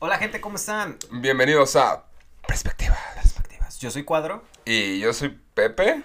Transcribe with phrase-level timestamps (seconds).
[0.00, 0.98] Hola gente, ¿cómo están?
[1.10, 2.04] Bienvenidos a
[2.46, 2.98] Perspectivas.
[3.14, 3.78] Perspectivas.
[3.78, 4.42] Yo soy Cuadro.
[4.64, 6.02] Y yo soy Pepe.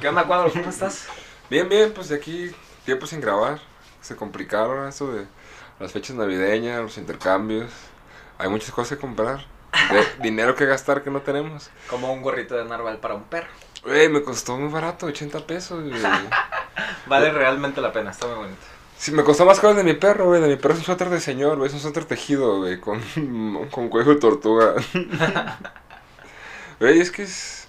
[0.00, 0.52] ¿Qué onda, Cuadro?
[0.52, 1.06] ¿Cómo estás?
[1.50, 2.54] Bien, bien, pues de aquí
[2.84, 3.60] tiempo sin grabar.
[4.02, 5.26] Se complicaron eso de
[5.80, 7.72] las fechas navideñas, los intercambios.
[8.38, 9.46] Hay muchas cosas que comprar.
[9.90, 11.70] De dinero que gastar que no tenemos.
[11.88, 13.48] Como un gorrito de narval para un perro.
[13.82, 15.82] Güey, me costó muy barato, 80 pesos.
[17.06, 18.62] Vale realmente la pena, está muy bonito.
[18.96, 20.40] Sí, me costó más cosas de mi perro, güey.
[20.40, 21.68] De mi perro es un suéter de señor, güey.
[21.68, 22.80] Es un suéter tejido, güey.
[22.80, 23.00] Con,
[23.70, 24.74] con cuello de tortuga.
[26.80, 27.68] Güey, es que es,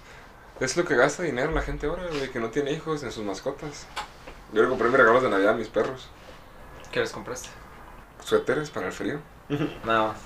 [0.60, 2.30] es lo que gasta dinero la gente ahora, güey.
[2.30, 3.86] Que no tiene hijos en sus mascotas.
[4.52, 6.08] Yo le compré mis regalos de Navidad a mis perros.
[6.90, 7.48] ¿Qué les compraste?
[8.24, 9.20] Suéteres para el frío.
[9.84, 10.16] Nada más.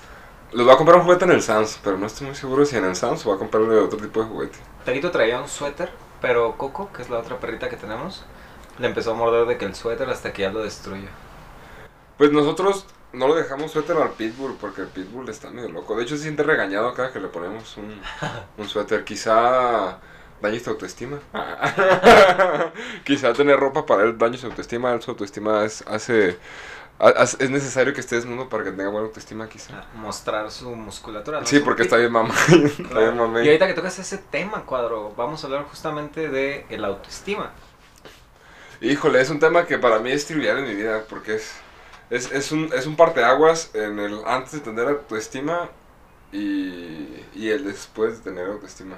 [0.51, 2.75] Les voy a comprar un juguete en el Sam's, pero no estoy muy seguro si
[2.75, 4.57] en el Sam's o voy a comprarle otro tipo de juguete.
[4.83, 8.25] Perito traía un suéter, pero Coco, que es la otra perrita que tenemos,
[8.81, 11.09] le empezó a morder de que el suéter hasta que ya lo destruyó.
[12.17, 15.95] Pues nosotros no lo dejamos suéter al Pitbull porque el Pitbull está medio loco.
[15.95, 18.01] De hecho, se siente regañado cada que le ponemos un,
[18.57, 19.03] un suéter.
[19.03, 19.99] Quizá
[20.41, 21.19] dañe su autoestima.
[23.05, 24.99] Quizá tener ropa para él dañe su autoestima.
[25.01, 26.37] Su autoestima es, hace,
[26.99, 29.73] ha- es necesario que esté desnudo para que tenga buena autoestima, quizá.
[29.79, 31.41] Ah, Mostrar su musculatura.
[31.41, 31.45] ¿no?
[31.45, 32.33] Sí, porque está bien mamá.
[32.79, 33.45] está bien mamey.
[33.45, 37.51] Y ahorita que tocas ese tema, Cuadro, vamos a hablar justamente de el autoestima.
[38.81, 41.51] Híjole, es un tema que para mí es trivial en mi vida, porque es,
[42.09, 45.69] es, es un, es un parteaguas en el antes de tener autoestima
[46.31, 48.95] y, y el después de tener autoestima.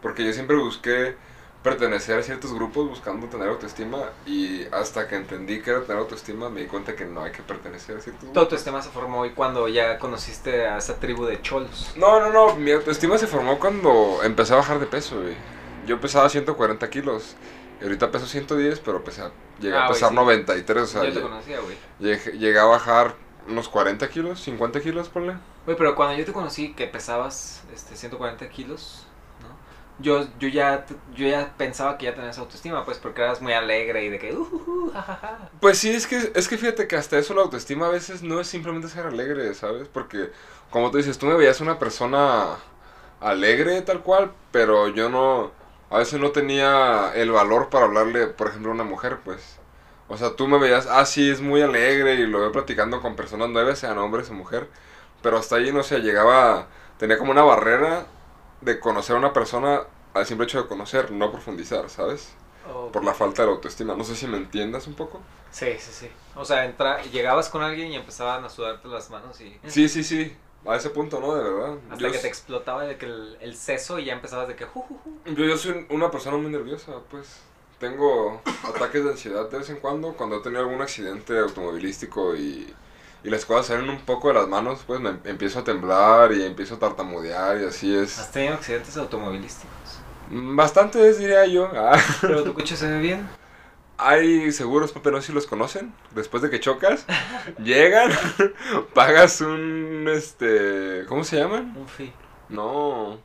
[0.00, 1.16] Porque yo siempre busqué
[1.62, 6.48] pertenecer a ciertos grupos buscando tener autoestima y hasta que entendí que era tener autoestima
[6.48, 8.42] me di cuenta que no hay que pertenecer a ciertos Tu grupos.
[8.44, 11.92] autoestima se formó hoy cuando ya conociste a esa tribu de cholos.
[11.96, 15.34] No, no, no, mi autoestima se formó cuando empecé a bajar de peso, güey.
[15.86, 17.34] Yo pesaba 140 kilos.
[17.80, 20.14] Y ahorita peso 110, pero pesé- llegué Ah, a pesar sí.
[20.14, 21.76] 93, o sea, yo te conocía, güey.
[21.98, 23.14] llegué, llegué a bajar
[23.48, 25.34] unos 40 kilos, 50 kilos, ponle.
[25.64, 29.06] Güey, pero cuando yo te conocí que pesabas este, 140 kilos,
[29.42, 29.48] ¿no?
[30.04, 34.04] Yo, yo, ya, yo ya pensaba que ya tenías autoestima, pues, porque eras muy alegre
[34.04, 35.38] y de que, uh, uh, uh, ja, ja, ja".
[35.60, 38.40] Pues sí, es que, es que fíjate que hasta eso la autoestima a veces no
[38.40, 39.88] es simplemente ser alegre, ¿sabes?
[39.88, 40.30] Porque,
[40.70, 42.56] como tú dices, tú me veías una persona
[43.20, 45.52] alegre tal cual, pero yo no,
[45.90, 49.56] a veces no tenía el valor para hablarle, por ejemplo, a una mujer, pues.
[50.08, 53.16] O sea, tú me veías, ah, sí, es muy alegre y lo veo platicando con
[53.16, 54.68] personas nuevas, sean hombres o mujer,
[55.22, 56.66] pero hasta ahí, no sé, llegaba,
[56.98, 58.06] tenía como una barrera
[58.60, 59.82] de conocer a una persona
[60.14, 62.32] al simple hecho de conocer, no profundizar, ¿sabes?
[62.92, 63.94] Por la falta de autoestima.
[63.94, 65.20] No sé si me entiendas un poco.
[65.50, 66.10] Sí, sí, sí.
[66.36, 69.58] O sea, entra, llegabas con alguien y empezaban a sudarte las manos y...
[69.66, 70.36] Sí, sí, sí.
[70.66, 71.34] A ese punto, ¿no?
[71.34, 71.78] De verdad.
[71.90, 74.64] Hasta Yo, que te explotaba de que el, el seso y ya empezabas de que,
[74.66, 75.34] "Ju, ju, ju".
[75.34, 77.40] yo, yo soy una persona muy nerviosa, pues.
[77.78, 80.12] Tengo ataques de ansiedad de vez en cuando.
[80.12, 82.74] Cuando he tenido algún accidente automovilístico y,
[83.24, 86.44] y las cosas salen un poco de las manos, pues me empiezo a temblar y
[86.44, 88.18] empiezo a tartamudear y así es.
[88.18, 89.98] Has tenido accidentes automovilísticos.
[90.30, 91.70] Bastantes, diría yo.
[91.74, 93.26] Ah, Pero tu coche se ve bien.
[94.02, 95.92] Hay seguros, Pepe, no sé si los conocen.
[96.14, 97.06] Después de que chocas,
[97.62, 98.10] llegan,
[98.94, 101.76] pagas un, este, ¿cómo se llaman?
[101.76, 102.12] Un fi.
[102.48, 103.20] No.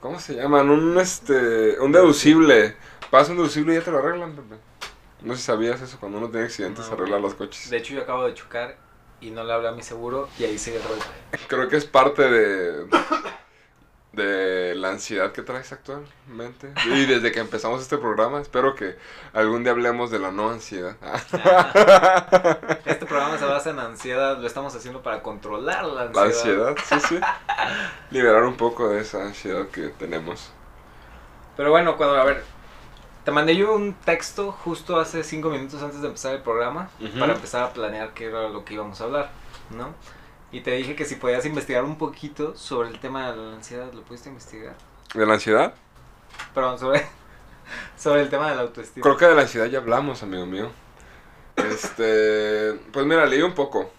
[0.00, 0.70] ¿Cómo se llaman?
[0.70, 1.80] Un este.
[1.80, 2.76] Un deducible.
[3.10, 4.56] Pasa un deducible y ya te lo arreglan, Pepe.
[5.22, 7.70] No sé si sabías eso, cuando uno tiene accidentes No, arreglan los coches.
[7.70, 8.76] De hecho, yo acabo de chocar
[9.20, 11.04] y no le hablé a mi seguro y ahí sigue el golpe.
[11.48, 12.86] Creo que es parte de.
[14.16, 16.72] De la ansiedad que traes actualmente.
[16.86, 18.96] Y desde que empezamos este programa, espero que
[19.34, 20.96] algún día hablemos de la no ansiedad.
[22.86, 26.14] Este programa se basa en ansiedad, lo estamos haciendo para controlar la ansiedad.
[26.14, 27.20] La ansiedad, sí, sí.
[28.10, 30.50] Liberar un poco de esa ansiedad que tenemos.
[31.56, 32.42] Pero bueno, cuando, a ver,
[33.24, 36.88] te mandé yo un texto justo hace cinco minutos antes de empezar el programa
[37.18, 39.30] para empezar a planear qué era lo que íbamos a hablar,
[39.70, 39.94] ¿no?
[40.52, 43.92] Y te dije que si podías investigar un poquito sobre el tema de la ansiedad,
[43.92, 44.74] ¿lo pudiste investigar?
[45.12, 45.74] ¿De la ansiedad?
[46.54, 47.06] Perdón, sobre,
[47.96, 49.02] sobre el tema de la autoestima.
[49.02, 50.70] Creo que de la ansiedad ya hablamos, amigo mío.
[51.56, 53.90] Este, pues mira, leí un poco.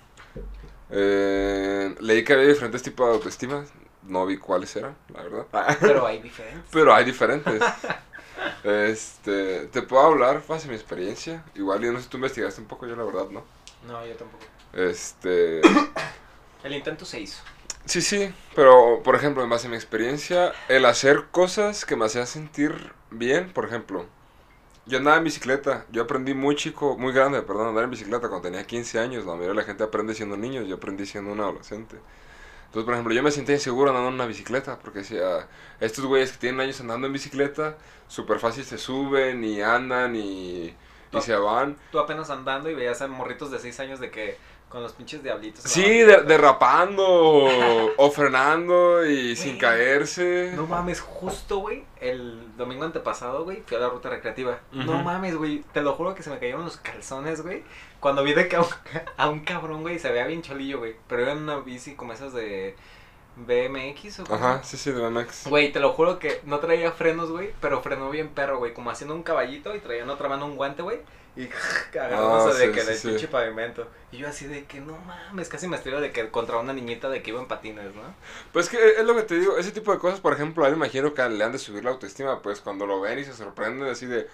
[0.90, 3.66] Eh, leí que había diferentes tipos de autoestima.
[4.04, 5.46] No vi cuáles eran, la verdad.
[5.82, 6.64] Pero hay diferencias.
[6.72, 7.62] Pero hay diferentes.
[8.64, 11.44] Este, te puedo hablar base mi experiencia.
[11.56, 13.44] Igual, yo no sé si tú investigaste un poco, yo la verdad, ¿no?
[13.86, 14.44] No, yo tampoco.
[14.74, 15.62] Este,
[16.62, 17.44] El intento se hizo.
[17.86, 22.06] sí, sí, pero por ejemplo, en base a mi experiencia, el hacer cosas que me
[22.06, 24.06] hacían sentir bien, por ejemplo,
[24.86, 28.44] yo andaba en bicicleta, yo aprendí muy chico, muy grande, perdón, andar en bicicleta cuando
[28.50, 31.42] tenía 15 años, la mayoría de la gente aprende siendo niños, yo aprendí siendo un
[31.42, 31.98] adolescente.
[32.68, 35.48] Entonces, por ejemplo, yo me sentía inseguro andando en una bicicleta, porque decía,
[35.80, 37.78] estos güeyes que tienen años andando en bicicleta,
[38.08, 40.76] súper fácil se suben y andan y,
[41.12, 41.78] y se van.
[41.92, 44.38] Tú apenas andando y veías a morritos de 6 años de que
[44.70, 45.64] con los pinches diablitos.
[45.64, 50.52] la Sí, de- derrapando o, o frenando y sin caerse.
[50.56, 54.60] No mames, justo, güey, el domingo antepasado, güey, fui a la ruta recreativa.
[54.74, 57.64] No mames, güey, te lo juro que se me cayeron los calzones, güey.
[58.00, 58.68] Cuando vi de que a un,
[59.18, 60.96] a un cabrón, güey, se veía bien cholillo, güey.
[61.08, 62.76] Pero era una bici como esas de
[63.38, 64.36] BMX o cómo?
[64.36, 65.48] Ajá, sí, sí, de BMX.
[65.48, 68.90] Güey, te lo juro que no traía frenos, güey, pero frenó bien perro, güey, como
[68.90, 71.00] haciendo un caballito y traía en otra mano un guante, güey.
[71.38, 71.50] Y
[71.98, 73.08] agarrándose Ah, de sí, que sí, sí.
[73.08, 73.90] pinche pavimento.
[74.12, 77.10] Y yo así de que no mames, casi me estrello de que contra una niñita
[77.10, 78.18] de que iba en patines, ¿no?
[78.52, 80.74] Pues que es lo que te digo, ese tipo de cosas, por ejemplo, a él
[80.76, 83.34] me imagino que le han de subir la autoestima, pues cuando lo ven y se
[83.34, 84.28] sorprenden así de,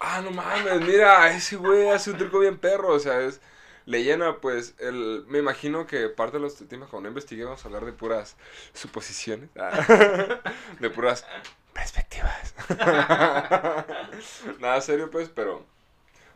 [0.00, 3.40] ah, no mames, mira, ese güey hace un truco bien perro, o sea, es,
[3.86, 7.68] le llena, pues, el, me imagino que parte de la autoestima, cuando investigué, vamos a
[7.68, 8.36] hablar de puras
[8.74, 10.40] suposiciones, ah,
[10.80, 11.24] de puras
[11.72, 12.54] perspectivas.
[14.60, 15.64] Nada serio, pues, pero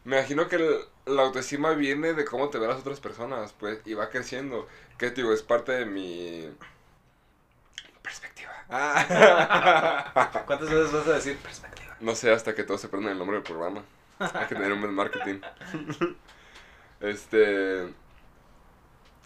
[0.04, 3.80] me imagino que el- la autoestima viene de cómo te ven las otras personas, pues,
[3.86, 4.66] y va creciendo,
[4.98, 6.48] que digo, es parte de mi
[8.02, 8.50] perspectiva.
[8.68, 10.42] Ah.
[10.46, 11.96] ¿Cuántas veces vas a decir perspectiva?
[12.00, 13.82] No sé hasta que todos se aprendan el nombre del programa.
[14.18, 15.40] Hay que tener un buen marketing.
[17.00, 17.92] Este.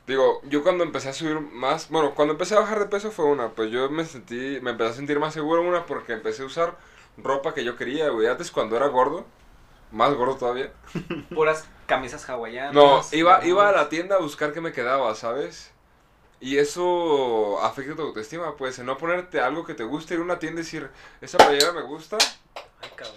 [0.07, 1.89] Digo, yo cuando empecé a subir más.
[1.91, 3.51] Bueno, cuando empecé a bajar de peso fue una.
[3.51, 4.59] Pues yo me sentí.
[4.63, 5.63] Me empecé a sentir más seguro.
[5.63, 6.77] Una porque empecé a usar
[7.19, 8.29] ropa que yo quería, güey.
[8.29, 9.27] Antes cuando era gordo.
[9.93, 10.73] Más gordo todavía.
[11.35, 12.75] Puras camisas hawaianas.
[12.75, 15.73] No, iba, iba a la tienda a buscar qué me quedaba, ¿sabes?
[16.41, 20.25] Y eso afecta tu autoestima, pues, en no ponerte algo que te guste, ir a
[20.25, 20.91] una tienda y decir,
[21.21, 22.19] esa playera me gusta,
[22.83, 23.17] Ay, cabrón.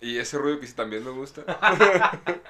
[0.00, 1.42] y ese ruido que sí también me gusta.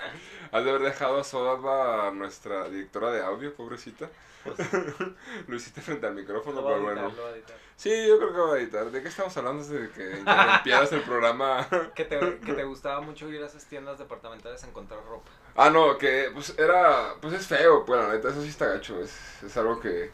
[0.53, 4.09] Has de haber dejado a Sodaba, nuestra directora de audio, pobrecita.
[5.47, 7.17] Lo hiciste frente al micrófono, Lo voy a pero editar, bueno.
[7.17, 7.57] lo voy a editar.
[7.77, 8.91] Sí, yo creo que va a editar.
[8.91, 11.67] ¿De qué estamos hablando desde que interrumpieras el programa?
[11.95, 15.31] Que te, que te gustaba mucho ir a esas tiendas departamentales a encontrar ropa.
[15.57, 19.01] Ah, no, que pues era, pues es feo, pues la neta, eso sí está gacho,
[19.01, 20.11] es, es algo que,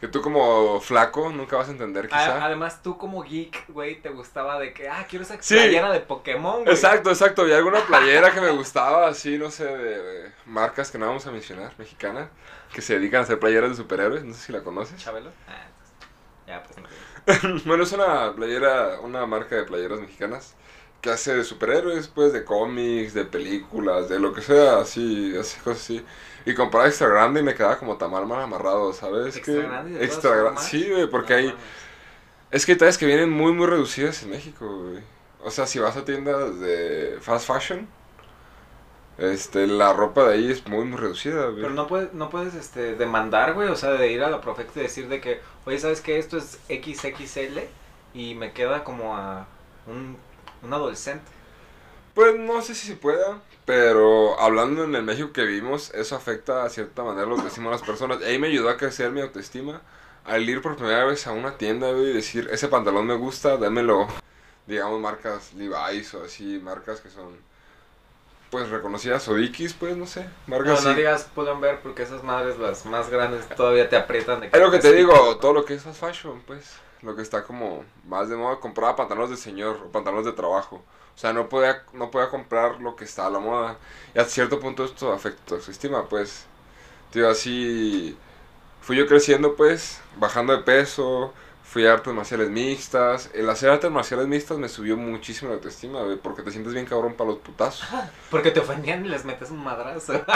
[0.00, 2.44] que tú como flaco nunca vas a entender A- quizá.
[2.44, 5.54] Además, tú como geek, güey, te gustaba de que, ah, quiero esa Sí.
[5.54, 6.74] playera de Pokémon, güey.
[6.74, 10.98] Exacto, exacto, había alguna playera que me gustaba, así, no sé, de, de marcas que
[10.98, 12.28] no vamos a mencionar, mexicanas,
[12.72, 15.02] que se dedican a hacer playeras de superhéroes, no sé si la conoces.
[15.02, 15.30] ¿Chabelo?
[15.48, 15.96] Ah, entonces,
[16.46, 17.60] ya, pues no.
[17.64, 20.54] bueno, es una playera, una marca de playeras mexicanas
[21.04, 25.60] que hace de superhéroes, pues, de cómics, de películas, de lo que sea, así, así,
[25.60, 26.04] cosas así.
[26.46, 29.36] Y compraba extra grande y me quedaba como tamal mal amarrado, ¿sabes?
[29.36, 30.62] Extra que, grande de extra grande.
[30.62, 31.54] Sí, güey, porque No hay...
[32.50, 35.02] Es que hay tallas que vienen muy, muy reducidas en México, güey.
[35.42, 37.86] O sea, si vas a tiendas de fast fashion,
[39.18, 41.60] este, la ropa de ahí es muy, muy reducida, güey.
[41.60, 44.74] Pero no puedes, no puedes este, demandar, güey, o sea, de ir a la Profex
[44.74, 46.18] y decir de que, oye, ¿sabes qué?
[46.18, 47.58] Esto es XXL
[48.14, 49.46] y me queda como a
[49.86, 50.16] un,
[50.64, 51.30] un adolescente.
[52.14, 56.64] Pues no sé si se pueda, pero hablando en el México que vivimos, eso afecta
[56.64, 58.18] a cierta manera la autoestima de las personas.
[58.20, 59.80] Y ahí me ayudó a crecer mi autoestima
[60.24, 64.06] al ir por primera vez a una tienda, y decir, ese pantalón me gusta, dámelo.
[64.66, 67.36] Digamos, marcas Levi's o así, marcas que son,
[68.48, 70.98] pues, reconocidas, o Dickies, pues, no sé, No, marcas no así.
[70.98, 74.40] digas pueden ver porque esas madres, las más grandes, todavía te aprietan.
[74.40, 76.72] De Es lo que te digo, todo lo que es fast fashion, pues,
[77.04, 80.82] lo que está como más de moda, compraba pantalones de señor o pantalones de trabajo.
[81.14, 83.78] O sea, no podía, no podía comprar lo que está a la moda.
[84.14, 86.46] Y a cierto punto esto afecta tu autoestima, pues.
[87.12, 88.16] Tío, así
[88.82, 91.32] fui yo creciendo, pues, bajando de peso,
[91.64, 93.30] fui a artes marciales mixtas.
[93.34, 96.86] El hacer artes marciales mixtas me subió muchísimo la autoestima, güey, porque te sientes bien
[96.86, 97.88] cabrón para los putazos.
[98.30, 100.14] Porque te ofendían y les metes un madrazo.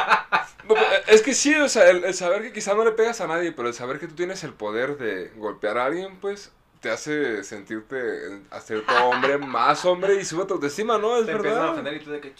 [0.68, 3.20] No, pero es que sí, o sea, el, el saber que quizás no le pegas
[3.22, 6.52] a nadie, pero el saber que tú tienes el poder de golpear a alguien, pues
[6.80, 11.16] te hace sentirte a cierto hombre más hombre y sube tu autoestima, ¿no?
[11.18, 11.72] Es te empiezan a verdad.
[11.72, 12.34] ofender y tú de que...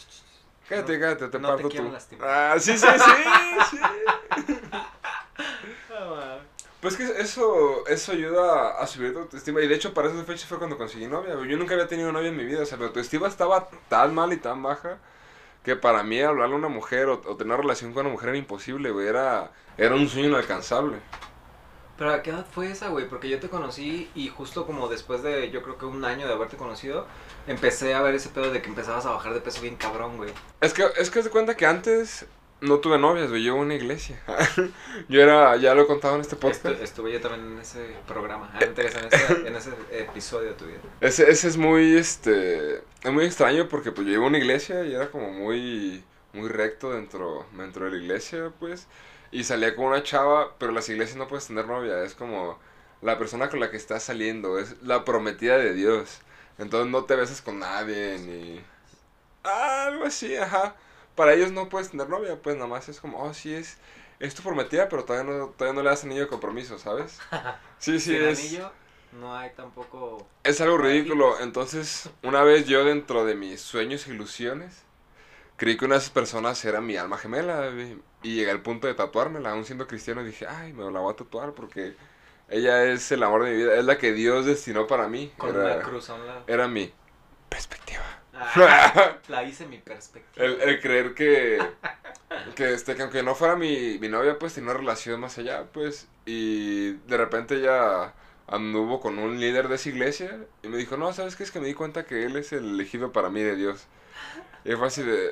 [0.68, 1.90] Cállate, No, cállate, te no te parto tú.
[1.90, 2.28] lastimar.
[2.28, 3.76] Ah, sí, sí, sí,
[4.47, 4.54] sí.
[5.90, 6.38] Ah.
[6.80, 9.61] Pues que eso, eso ayuda a subir tu autoestima.
[9.61, 11.35] Y de hecho, para esa fecha fue cuando conseguí novia.
[11.35, 12.62] Yo nunca había tenido novia en mi vida.
[12.62, 14.99] O sea, mi autoestima estaba tan mal y tan baja
[15.64, 18.38] que para mí hablarle a una mujer o, o tener relación con una mujer era
[18.38, 19.09] imposible, güey.
[19.09, 20.99] Era, era un sueño inalcanzable.
[21.99, 23.09] Pero ¿a qué edad fue esa, güey?
[23.09, 26.33] Porque yo te conocí y justo como después de, yo creo que un año de
[26.33, 27.07] haberte conocido,
[27.49, 30.31] empecé a ver ese pedo de que empezabas a bajar de peso bien cabrón, güey.
[30.61, 32.26] Es que, es que te cuenta que antes
[32.61, 33.43] no tuve novias, güey.
[33.43, 34.21] Yo iba a una iglesia.
[35.09, 36.64] yo era, ya lo he contado en este podcast.
[36.67, 40.55] Estu- estuve yo también en ese programa, ah, antes, en ese, en ese episodio de
[40.55, 40.78] tu vida.
[41.00, 44.85] Ese, ese es muy, este, es muy extraño porque pues yo iba a una iglesia
[44.85, 48.87] y era como muy, muy recto dentro, dentro de la iglesia, pues.
[49.30, 52.58] Y salía con una chava, pero en las iglesias no puedes tener novia, es como
[53.02, 56.20] la persona con la que estás saliendo, es la prometida de Dios.
[56.58, 58.64] Entonces no te besas con nadie, ni...
[59.42, 60.76] algo así, ajá.
[61.14, 63.78] Para ellos no puedes tener novia, pues nada más es como, oh, sí, es,
[64.20, 67.18] es tu prometida, pero todavía no, todavía no le das anillo de compromiso, ¿sabes?
[67.78, 68.73] Sí, sí, Sin es, anillo
[69.12, 70.26] no hay tampoco...
[70.44, 71.40] es algo ridículo.
[71.40, 74.82] Entonces, una vez yo dentro de mis sueños e ilusiones,
[75.59, 77.71] creí que una de esas personas era mi alma gemela,
[78.23, 81.17] y llegué al punto de tatuármela, aún siendo cristiano, dije, ay, me la voy a
[81.17, 81.97] tatuar porque
[82.49, 85.33] ella es el amor de mi vida, es la que Dios destinó para mí.
[85.37, 86.45] Con Era, una cruz a un lado.
[86.47, 86.93] era mi
[87.49, 88.05] perspectiva.
[88.35, 90.47] Ah, la hice mi perspectiva.
[90.47, 91.75] El, el creer que,
[92.55, 95.65] que, este, que aunque no fuera mi, mi novia, pues tenía una relación más allá,
[95.73, 98.15] pues, y de repente ella
[98.47, 101.43] anduvo con un líder de esa iglesia y me dijo, no, ¿sabes qué?
[101.45, 103.88] Es que me di cuenta que él es el elegido para mí de Dios.
[104.69, 105.31] Y fue así de,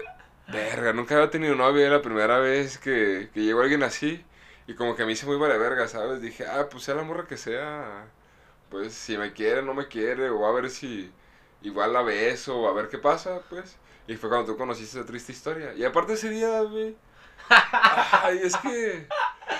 [0.48, 4.24] verga, nunca había tenido novia, era la primera vez que, que llegó alguien así,
[4.66, 6.22] y como que me hice muy vale verga, ¿sabes?
[6.22, 8.06] Dije, ah, pues sea la morra que sea,
[8.70, 11.12] pues si me quiere, no me quiere, o a ver si
[11.60, 13.76] igual la beso, o a ver qué pasa, pues.
[14.08, 15.74] Y fue cuando tú conociste esa triste historia.
[15.74, 16.96] Y aparte ese día, güey.
[18.22, 19.06] Ay, es que.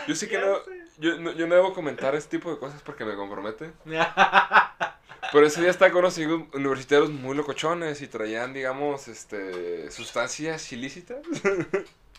[0.09, 0.57] Yo sé que no.
[0.99, 1.33] Yo, no.
[1.33, 3.73] yo no debo comentar este tipo de cosas porque me compromete.
[5.37, 9.91] Pero ese día estaba con unos amigos universitarios muy locochones y traían, digamos, este.
[9.91, 11.19] sustancias ilícitas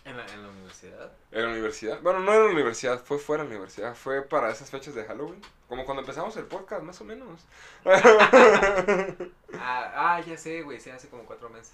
[0.05, 1.12] ¿En la, en la universidad?
[1.31, 2.00] en la universidad.
[2.03, 3.95] Bueno, no en la universidad, fue fuera de la universidad.
[3.95, 5.41] Fue para esas fechas de Halloween.
[5.67, 7.41] Como cuando empezamos el podcast, más o menos.
[9.59, 11.74] Ah, ah, ya sé, güey, sí, hace como cuatro meses.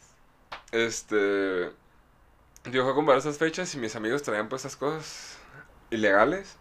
[0.72, 1.74] Este.
[2.72, 5.38] Yo fui a comprar esas fechas y mis amigos traían pues esas cosas
[5.92, 6.56] ilegales.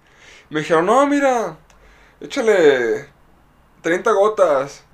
[0.50, 1.56] Me dijeron, no, mira,
[2.20, 3.21] échale
[3.82, 4.84] 30 gotas.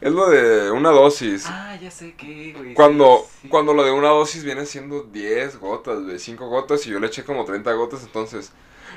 [0.00, 1.46] Es lo de una dosis.
[1.48, 2.72] Ah, ya sé qué, güey.
[2.74, 3.48] Cuando, sí.
[3.48, 7.08] cuando lo de una dosis viene siendo 10 gotas, de 5 gotas y yo le
[7.08, 8.52] eché como 30 gotas, entonces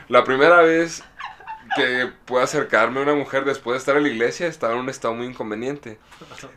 [0.09, 1.03] la primera vez
[1.75, 4.89] que pude acercarme a una mujer después de estar en la iglesia estaba en un
[4.89, 5.97] estado muy inconveniente.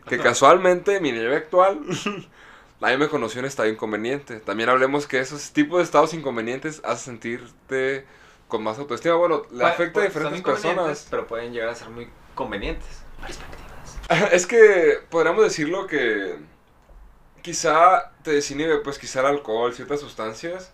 [0.07, 1.79] Que casualmente mi novia actual
[2.81, 4.39] nadie me conoció en estado inconveniente.
[4.41, 8.05] También hablemos que esos tipos de estados inconvenientes hacen sentirte
[8.47, 9.15] con más autoestima.
[9.15, 11.07] Bueno, le afecta a pu- diferentes personas.
[11.09, 13.03] Pero pueden llegar a ser muy convenientes.
[13.21, 13.65] Perspectivas.
[14.31, 16.37] Es que podríamos decirlo que
[17.41, 20.71] quizá te desinhibe, pues quizá el alcohol, ciertas sustancias,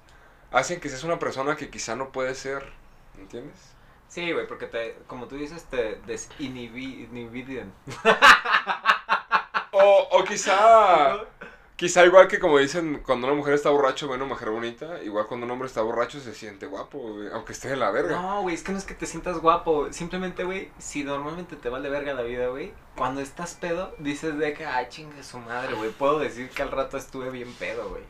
[0.51, 2.73] hacen que seas una persona que quizá no puede ser,
[3.17, 3.71] ¿entiendes?
[4.09, 7.73] Sí, güey, porque te, como tú dices, te desinhibiden.
[9.71, 11.15] O, o quizá,
[11.81, 15.25] quizá igual que como dicen, cuando una mujer está borracha ve una mujer bonita, igual
[15.25, 18.21] cuando un hombre está borracho se siente guapo, güey, aunque esté de la verga.
[18.21, 19.91] No, güey, es que no es que te sientas guapo.
[19.91, 24.53] Simplemente, güey, si normalmente te vale verga la vida, güey, cuando estás pedo, dices de
[24.53, 25.89] que, ay, chingue su madre, güey.
[25.89, 28.03] Puedo decir que al rato estuve bien pedo, güey.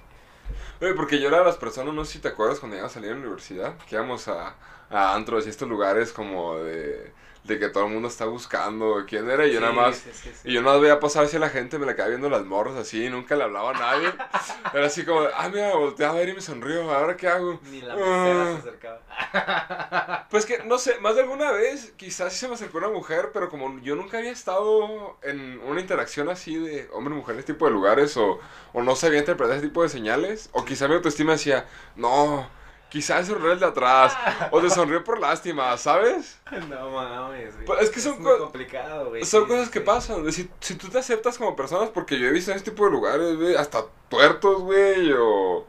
[0.81, 2.95] Güey, porque yo era de las personas, no sé si te acuerdas cuando íbamos a
[2.95, 4.57] salir a la universidad, que íbamos a,
[4.89, 7.13] a antros y estos lugares como de,
[7.43, 9.97] de que todo el mundo está buscando quién era y yo Sí, nada más...
[9.97, 10.49] sí, sí, sí.
[10.49, 13.09] Y yo no veía pasar hacia la gente, me la quedaba viendo las morras así,
[13.09, 14.13] nunca le hablaba a nadie.
[14.73, 17.59] Era así como, ah, mira, volteé a ver y me sonrió, ¿ahora qué hago?
[17.71, 18.57] Ni la Ah.
[18.61, 20.27] se acercaba.
[20.29, 23.31] Pues que, no sé, más de alguna vez quizás sí se me acercó una mujer,
[23.33, 27.65] pero como yo nunca había estado en una interacción así de hombre-mujer en este tipo
[27.65, 28.39] de lugares, o,
[28.73, 32.47] o no sabía interpretar ese tipo de señales, o quizá mi autoestima decía, no,
[32.91, 34.19] quizás es el de atrás,
[34.51, 36.39] o te sonrió por lástima, ¿sabes?
[36.69, 37.67] No mames, güey.
[37.79, 39.25] Es que son muy co- complicado, güey.
[39.25, 42.27] Son sí, cosas sí, que pasan, si, si tú te aceptas como personas, porque yo
[42.27, 45.67] he visto en este tipo de lugares, güey, hasta tuertos, güey, o,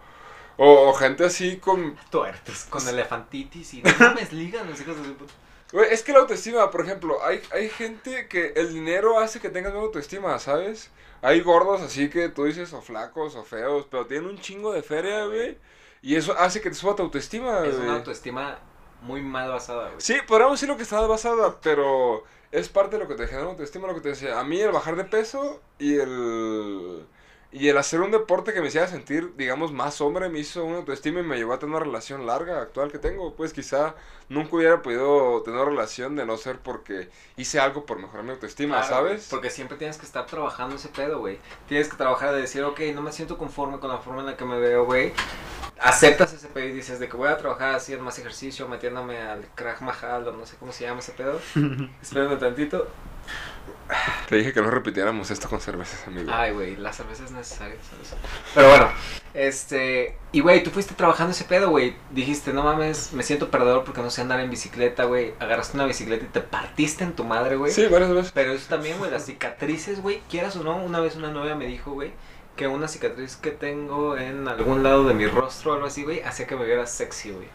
[0.58, 5.16] o gente así con Tuertos, con elefantitis y no mames, ligan los hijos de su
[5.16, 5.34] puta.
[5.72, 9.48] Güey, es que la autoestima, por ejemplo, hay, hay gente que el dinero hace que
[9.48, 10.90] tengas buena autoestima, ¿sabes?
[11.22, 14.82] Hay gordos así que tú dices o flacos o feos, pero tienen un chingo de
[14.82, 15.56] feria, güey.
[16.02, 17.88] Y eso hace que te suba tu autoestima, Es güey.
[17.88, 18.58] una autoestima
[19.02, 20.00] muy mal basada, güey.
[20.00, 23.46] Sí, podríamos decir lo que está basada, pero es parte de lo que te genera
[23.48, 24.38] autoestima, lo que te decía.
[24.38, 27.06] A mí el bajar de peso y el...
[27.54, 30.78] Y el hacer un deporte que me hiciera sentir, digamos, más hombre, me hizo una
[30.78, 33.34] autoestima y me llevó a tener una relación larga actual que tengo.
[33.34, 33.94] Pues quizá
[34.30, 38.30] nunca hubiera podido tener una relación de no ser porque hice algo por mejorar mi
[38.30, 39.26] autoestima, Claro, ¿sabes?
[39.28, 41.38] Porque siempre tienes que estar trabajando ese pedo, güey.
[41.68, 44.36] Tienes que trabajar de decir, ok, no me siento conforme con la forma en la
[44.38, 45.12] que me veo, güey.
[45.82, 49.44] Aceptas ese pedo y dices de que voy a trabajar haciendo más ejercicio, metiéndome al
[49.54, 51.40] Kraj Mahal o no sé cómo se llama ese pedo.
[52.02, 52.88] Espérame tantito.
[54.28, 56.30] Te dije que no repitiéramos esto con cervezas, amigo.
[56.32, 58.14] Ay, güey, la cerveza es necesaria, ¿sabes?
[58.54, 58.88] Pero bueno,
[59.34, 60.16] este.
[60.30, 61.94] Y, güey, tú fuiste trabajando ese pedo, güey.
[62.10, 65.34] Dijiste, no mames, me siento perdedor porque no sé andar en bicicleta, güey.
[65.40, 67.72] Agarraste una bicicleta y te partiste en tu madre, güey.
[67.72, 68.32] sí, varias veces.
[68.32, 71.66] Pero eso también, güey, las cicatrices, güey, quieras o no, una vez una novia me
[71.66, 72.12] dijo, güey,
[72.56, 76.22] que una cicatriz que tengo en algún lado de mi rostro o algo así, güey,
[76.22, 77.48] hacía que me viera sexy, güey.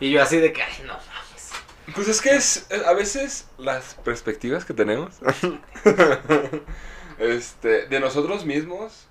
[0.00, 1.50] Y yo así de que, ay, no mames.
[1.94, 5.18] Pues es que es, eh, a veces las perspectivas que tenemos
[7.18, 9.08] este, de nosotros mismos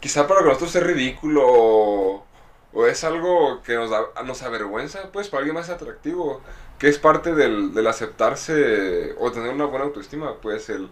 [0.00, 2.26] quizá para nosotros es ridículo o,
[2.72, 6.40] o es algo que nos, da, nos avergüenza, pues para alguien más atractivo,
[6.78, 10.90] que es parte del, del aceptarse o tener una buena autoestima, pues el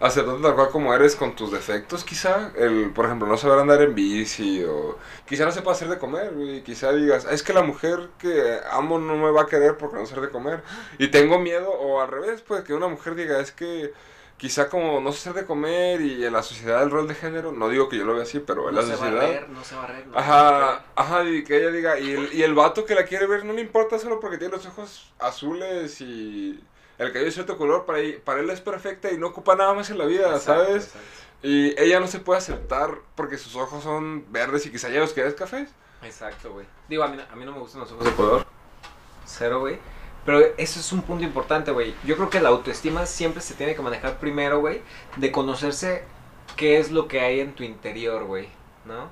[0.00, 3.82] aceptarte tal cual como eres con tus defectos, quizá, el, por ejemplo, no saber andar
[3.82, 7.62] en bici o quizá no sepa hacer de comer, y quizá digas, es que la
[7.62, 10.62] mujer que amo no me va a querer porque no sé hacer de comer
[10.98, 13.92] y tengo miedo o al revés, pues que una mujer diga, es que
[14.36, 17.52] quizá como no sé hacer de comer y en la sociedad el rol de género,
[17.52, 19.40] no digo que yo lo vea así, pero en No la sociedad...
[19.48, 20.06] no se va a ver.
[20.06, 23.26] no Ajá, ajá, y que ella diga, y el, y el vato que la quiere
[23.26, 26.58] ver no le importa solo porque tiene los ojos azules y
[26.98, 29.74] el cabello de cierto color, para, él- para él es perfecta y no ocupa nada
[29.74, 30.84] más en la vida, Exacto, ¿sabes?
[30.86, 31.08] exacto.
[31.42, 35.12] Y ella no se puede aceptar porque sus ojos son verdes y quizá ya los
[35.12, 35.68] quieres cafés.
[36.02, 36.66] Exacto, güey.
[36.88, 38.46] Digo, a mí, a mí no me gustan los ojos de color.
[39.26, 39.78] Cero, güey.
[40.24, 41.94] Pero eso es un punto importante, güey.
[42.04, 44.82] Yo creo que la autoestima siempre se tiene que manejar primero, güey.
[45.16, 46.02] De conocerse
[46.56, 48.48] qué es lo que hay en tu interior, güey.
[48.84, 49.10] ¿No?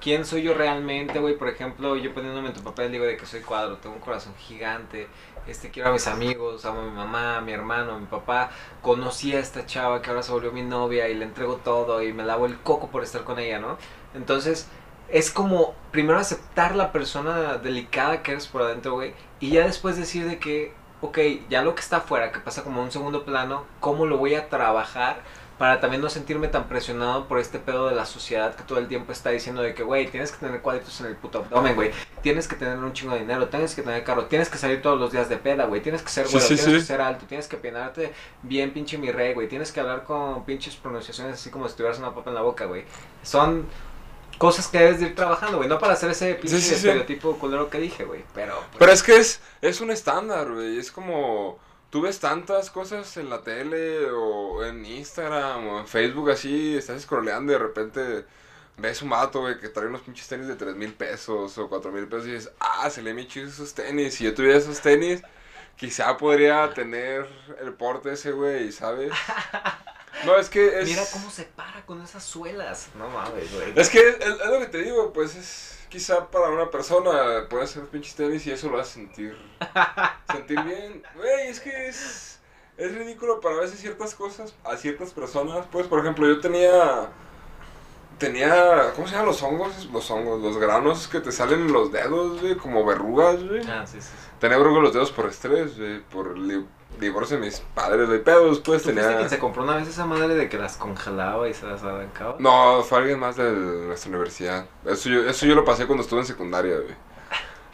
[0.00, 1.36] ¿Quién soy yo realmente, güey?
[1.36, 4.34] Por ejemplo, yo poniéndome en tu papel digo de que soy cuadro, tengo un corazón
[4.36, 5.08] gigante,
[5.46, 8.50] este quiero a mis amigos, amo a mi mamá, a mi hermano, a mi papá.
[8.82, 12.12] Conocí a esta chava que ahora se volvió mi novia y le entrego todo y
[12.12, 13.78] me lavo el coco por estar con ella, ¿no?
[14.14, 14.68] Entonces,
[15.08, 19.96] es como primero aceptar la persona delicada que eres por adentro, güey, y ya después
[19.96, 23.64] decir de que, ok, ya lo que está afuera, que pasa como un segundo plano,
[23.80, 25.22] ¿cómo lo voy a trabajar?
[25.58, 28.88] Para también no sentirme tan presionado por este pedo de la sociedad que todo el
[28.88, 31.92] tiempo está diciendo de que, güey, tienes que tener cuadritos en el puto abdomen, güey.
[32.22, 35.00] Tienes que tener un chingo de dinero, tienes que tener carro, tienes que salir todos
[35.00, 35.80] los días de peda, güey.
[35.80, 36.72] Tienes que ser güero, sí, tienes sí.
[36.72, 39.48] que ser alto, tienes que peinarte bien pinche mi rey, güey.
[39.48, 42.66] Tienes que hablar con pinches pronunciaciones así como si tuvieras una papa en la boca,
[42.66, 42.84] güey.
[43.22, 43.66] Son
[44.38, 45.68] cosas que debes de ir trabajando, güey.
[45.68, 48.24] No para hacer ese pinche estereotipo culero que dije, güey.
[48.34, 50.78] Pero, pues, Pero es que es, es un estándar, güey.
[50.78, 51.58] Es como.
[51.90, 57.02] Tú ves tantas cosas en la tele o en Instagram o en Facebook así, estás
[57.02, 58.24] scrolleando y de repente
[58.76, 61.92] ves un vato, güey, que trae unos pinches tenis de 3 mil pesos o 4
[61.92, 64.14] mil pesos y dices, ah, se le me chido esos tenis.
[64.14, 65.22] Si yo tuviera esos tenis,
[65.76, 67.26] quizá podría tener
[67.60, 69.12] el porte ese, güey, ¿sabes?
[70.24, 70.88] No, es que es...
[70.88, 72.88] mira cómo se para con esas suelas.
[72.96, 73.74] No mames, güey.
[73.76, 77.64] Es que es, es lo que te digo, pues es quizá para una persona puede
[77.64, 79.36] hacer pinches tenis y eso lo hace sentir
[80.32, 81.02] sentir bien.
[81.14, 82.40] Güey, es que es
[82.76, 85.66] es ridículo para veces ciertas cosas a ciertas personas.
[85.70, 87.08] Pues, por ejemplo, yo tenía
[88.18, 89.88] tenía ¿cómo se llaman los hongos?
[89.92, 93.62] Los hongos, los granos que te salen en los dedos, güey, como verrugas, güey.
[93.68, 94.08] Ah, sí, sí.
[94.08, 94.28] sí.
[94.40, 96.36] Tenía verrugas en los dedos por estrés, güey, por
[96.98, 100.06] divorcio de mis padres, güey, pedos, pues ¿Tú tenía quien se compró una vez esa
[100.06, 102.36] madre de que las congelaba y se las arrancaba?
[102.38, 104.66] No, fue alguien más de nuestra universidad.
[104.84, 106.94] Eso yo, eso yo lo pasé cuando estuve en secundaria, güey.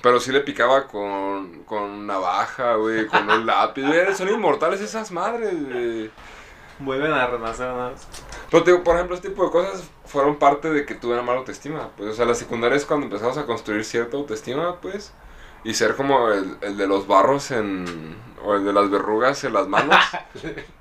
[0.02, 3.82] Pero sí le picaba con, con navaja, güey, con un lápiz.
[3.86, 6.10] Güey, son inmortales esas madres, güey.
[6.80, 7.92] Vuelven a renacer ¿no?
[8.50, 11.38] Pero, digo, por ejemplo, este tipo de cosas fueron parte de que tuve una mala
[11.38, 11.90] autoestima.
[11.96, 15.12] Pues, o sea, la secundaria es cuando empezamos a construir cierta autoestima, pues.
[15.64, 18.16] Y ser como el, el de los barros en...
[18.44, 19.96] O el de las verrugas en las manos.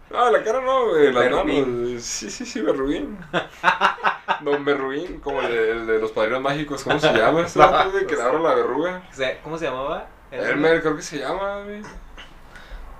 [0.09, 2.03] No, la cara no, güey, las manos.
[2.03, 3.17] Sí, sí, sí, Berrugín.
[4.41, 7.41] Don Berrugín, como el de, el de los padrinos mágicos, ¿cómo se llama?
[7.41, 9.03] ese vato, güey, que le agarra la verruga.
[9.43, 10.07] ¿Cómo se llamaba?
[10.31, 11.81] Elmer, creo que se llama, güey.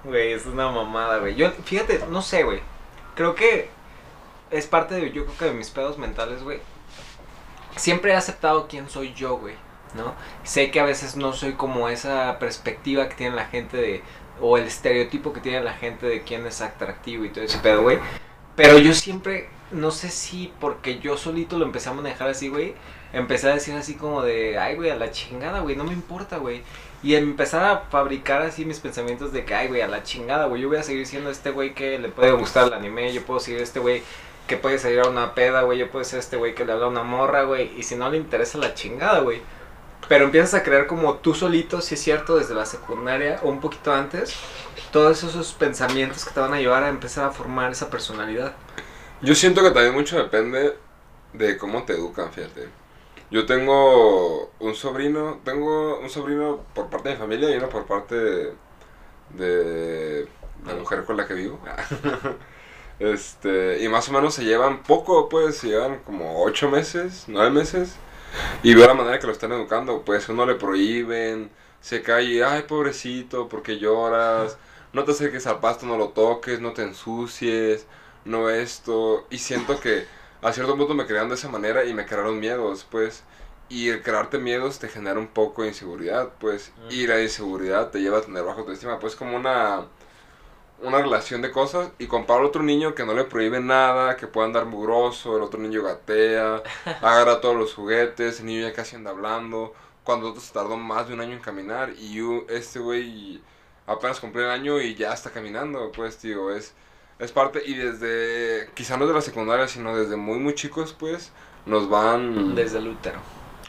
[0.03, 1.35] Güey, es una mamada, güey.
[1.35, 2.61] Yo, fíjate, no sé, güey.
[3.15, 3.69] Creo que
[4.51, 6.59] es parte de, yo creo que de mis pedos mentales, güey.
[7.77, 9.55] Siempre he aceptado quién soy yo, güey,
[9.95, 10.13] ¿no?
[10.43, 14.03] Sé que a veces no soy como esa perspectiva que tiene la gente de,
[14.39, 17.83] o el estereotipo que tiene la gente de quién es atractivo y todo ese pedo,
[17.83, 17.99] güey.
[18.55, 22.73] Pero yo siempre, no sé si porque yo solito lo empecé a manejar así, güey.
[23.13, 26.37] Empecé a decir así como de, ay, güey, a la chingada, güey, no me importa,
[26.37, 26.63] güey.
[27.03, 30.61] Y empezar a fabricar así mis pensamientos de que, ay, güey, a la chingada, güey.
[30.61, 33.11] Yo voy a seguir siendo este güey que le puede gustar el anime.
[33.11, 34.03] Yo puedo seguir este güey
[34.47, 35.79] que puede salir a una peda, güey.
[35.79, 37.71] Yo puedo ser este güey que le habla a una morra, güey.
[37.77, 39.41] Y si no le interesa la chingada, güey.
[40.11, 43.61] Pero empiezas a crear como tú solito, si es cierto, desde la secundaria o un
[43.61, 44.35] poquito antes,
[44.91, 48.51] todos esos pensamientos que te van a llevar a empezar a formar esa personalidad.
[49.21, 50.75] Yo siento que también mucho depende
[51.31, 52.67] de cómo te educan, fíjate.
[53.29, 57.85] Yo tengo un sobrino, tengo un sobrino por parte de mi familia y uno por
[57.85, 58.53] parte
[59.29, 60.27] de,
[60.65, 61.57] la mujer con la que vivo.
[62.99, 67.49] Este, y más o menos se llevan poco, pues, se llevan como ocho meses, nueve
[67.49, 67.95] meses.
[68.63, 72.63] Y veo la manera que lo están educando, pues uno le prohíben, se cae, ay
[72.63, 74.57] pobrecito, porque lloras,
[74.93, 77.87] no te acerques al pasto, no lo toques, no te ensucies,
[78.25, 79.25] no esto.
[79.29, 80.05] Y siento que
[80.41, 83.23] a cierto punto me crearon de esa manera y me crearon miedos, pues.
[83.69, 86.73] Y el crearte miedos te genera un poco de inseguridad, pues.
[86.89, 89.85] Y la inseguridad te lleva a tener baja autoestima, pues como una
[90.81, 94.27] una relación de cosas y compara al otro niño que no le prohíbe nada, que
[94.27, 96.63] puede andar mugroso, el otro niño gatea,
[97.01, 101.07] agarra todos los juguetes, el niño ya casi anda hablando, cuando otro se tardó más
[101.07, 103.41] de un año en caminar y yo- este güey
[103.87, 106.73] apenas cumplió el año y ya está caminando, pues, tío, es,
[107.19, 111.31] es parte y desde, quizá no de la secundaria, sino desde muy, muy chicos, pues,
[111.65, 113.19] nos van Desde el útero.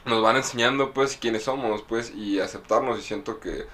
[0.05, 3.67] nos van enseñando pues quiénes somos pues y aceptarnos y siento que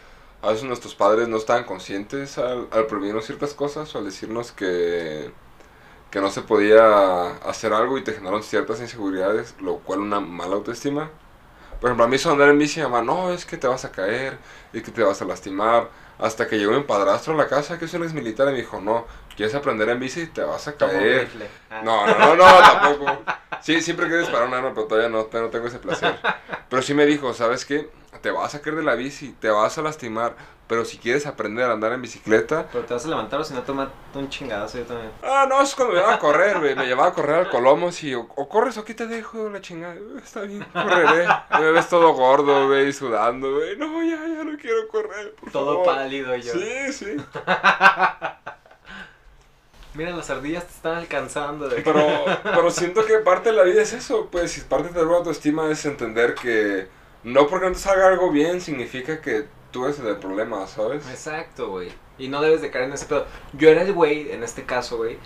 [0.43, 4.53] a veces nuestros padres no estaban conscientes al, al prohibirnos ciertas cosas o al decirnos
[4.53, 5.31] que
[6.11, 10.55] que no se podía hacer algo y te generaron ciertas inseguridades lo cual una mala
[10.55, 11.11] autoestima
[11.81, 13.93] por ejemplo a mí de andar en bici mamá no es que te vas a
[13.93, 14.39] caer
[14.73, 17.85] y que te vas a lastimar hasta que llegó mi padrastro a la casa que
[17.85, 19.07] es un ex militar y me dijo no
[19.39, 21.29] quieres aprender en bici te vas a caer.
[21.71, 21.81] Ah.
[21.85, 23.23] no, no, no, no, tampoco.
[23.63, 26.19] Sí, siempre quieres disparar un arma, pero todavía no, no tengo ese placer.
[26.69, 27.89] Pero sí me dijo, ¿sabes qué?
[28.23, 30.35] Te vas a caer de la bici, te vas a lastimar,
[30.67, 32.67] pero si quieres aprender a andar en bicicleta...
[32.73, 35.11] Pero te vas a levantar o si no toma un chingadazo yo también.
[35.23, 36.75] Ah, no, es cuando me llevaba a correr, güey.
[36.75, 39.61] Me llevaba a correr al Colomos y o, o corres o aquí te dejo, la
[39.61, 39.95] chingada.
[39.95, 41.29] "Uh, Está bien, correré.
[41.61, 43.77] Me ves todo gordo, güey, sudando, güey.
[43.77, 45.87] No, ya, ya no quiero correr, por Todo favor".
[45.97, 46.53] pálido yo.
[46.55, 47.17] Sí, sí.
[49.95, 51.69] Mira, las ardillas te están alcanzando.
[51.69, 51.83] De...
[51.83, 52.01] Pero,
[52.43, 55.69] pero siento que parte de la vida es eso, pues, y parte de buena autoestima
[55.71, 56.87] es entender que
[57.25, 61.09] no porque no te salga algo bien significa que tú eres el problema, ¿sabes?
[61.09, 61.91] Exacto, güey.
[62.19, 63.27] Y no debes de caer en ese pedo.
[63.53, 65.19] Yo era el güey, en este caso, güey.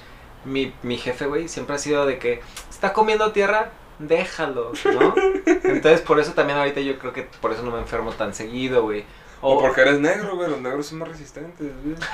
[0.45, 5.15] Mi, mi jefe, güey, siempre ha sido de que está comiendo tierra, déjalo, ¿no?
[5.47, 8.83] Entonces, por eso también ahorita yo creo que por eso no me enfermo tan seguido,
[8.83, 9.05] güey.
[9.45, 11.97] O porque eres negro, güey, los negros son más resistentes, güey.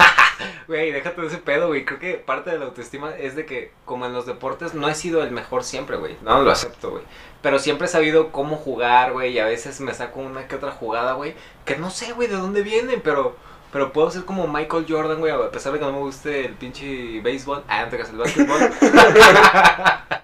[0.67, 1.85] Güey, déjate de ese pedo, güey.
[1.85, 4.95] Creo que parte de la autoestima es de que, como en los deportes, no he
[4.95, 6.17] sido el mejor siempre, güey.
[6.23, 7.03] No lo acepto, güey.
[7.43, 9.33] Pero siempre he sabido cómo jugar, güey.
[9.33, 11.35] Y a veces me saco una que otra jugada, güey.
[11.65, 13.37] Que no sé, güey, de dónde vienen, pero.
[13.73, 16.55] Pero puedo ser como Michael Jordan, güey, a pesar de que no me guste el
[16.55, 17.65] pinche béisbol.
[17.69, 18.61] Ah, no te el básquetbol.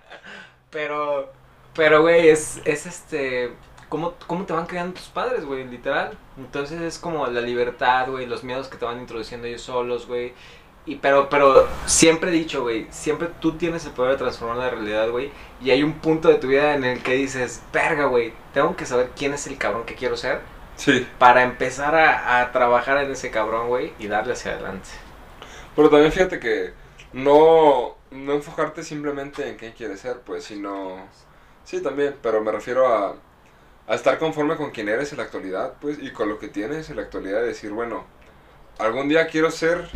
[0.70, 1.32] pero,
[1.74, 3.52] pero, güey, es, es este...
[3.88, 5.64] ¿Cómo, ¿Cómo te van creando tus padres, güey?
[5.66, 6.16] Literal.
[6.36, 10.32] Entonces es como la libertad, güey, los miedos que te van introduciendo ellos solos, güey.
[10.86, 14.70] Y pero, pero siempre he dicho, güey, siempre tú tienes el poder de transformar la
[14.70, 15.30] realidad, güey.
[15.62, 18.84] Y hay un punto de tu vida en el que dices, verga, güey, tengo que
[18.86, 20.40] saber quién es el cabrón que quiero ser
[20.76, 24.88] Sí, para empezar a, a trabajar en ese cabrón, güey, y darle hacia adelante.
[25.76, 26.72] pero también fíjate que
[27.12, 31.08] no, no enfocarte simplemente en quién quieres ser, pues, sino...
[31.64, 33.16] Sí, también, pero me refiero a,
[33.86, 36.90] a estar conforme con quién eres en la actualidad, pues, y con lo que tienes
[36.90, 38.04] en la actualidad, y decir, bueno,
[38.78, 39.88] algún día quiero ser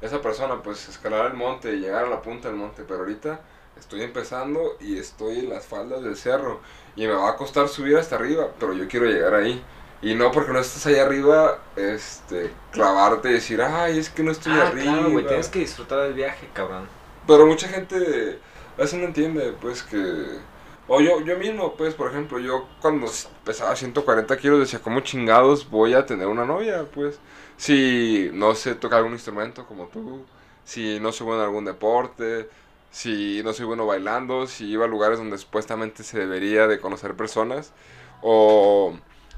[0.00, 3.40] esa persona, pues, escalar el monte y llegar a la punta del monte, pero ahorita
[3.78, 6.60] estoy empezando y estoy en las faldas del cerro,
[6.94, 9.62] y me va a costar subir hasta arriba, pero yo quiero llegar ahí.
[10.02, 14.32] Y no porque no estés ahí arriba, este, clavarte y decir, ay, es que no
[14.32, 14.94] estoy ah, arriba.
[14.94, 16.88] claro, güey, tienes que disfrutar del viaje, cabrón.
[17.24, 18.40] Pero mucha gente
[18.76, 20.40] a veces no entiende, pues que...
[20.94, 23.06] O yo, yo mismo, pues, por ejemplo, yo cuando
[23.44, 26.84] pesaba 140 kilos decía, ¿cómo chingados voy a tener una novia?
[26.92, 27.18] Pues,
[27.56, 30.26] si no sé tocar algún instrumento como tú,
[30.64, 32.48] si no soy bueno en algún deporte,
[32.90, 37.14] si no soy bueno bailando, si iba a lugares donde supuestamente se debería de conocer
[37.16, 37.72] personas,
[38.20, 38.94] o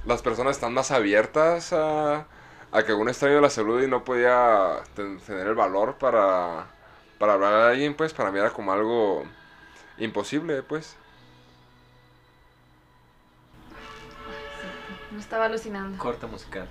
[0.07, 2.27] las personas están más abiertas a,
[2.73, 6.67] a que un extraño la salud y no podía ten- tener el valor para,
[7.19, 9.23] para hablar a alguien, pues para mí era como algo
[9.99, 10.97] imposible, pues.
[15.25, 15.99] Estaba alucinando.
[15.99, 16.69] Corta musical.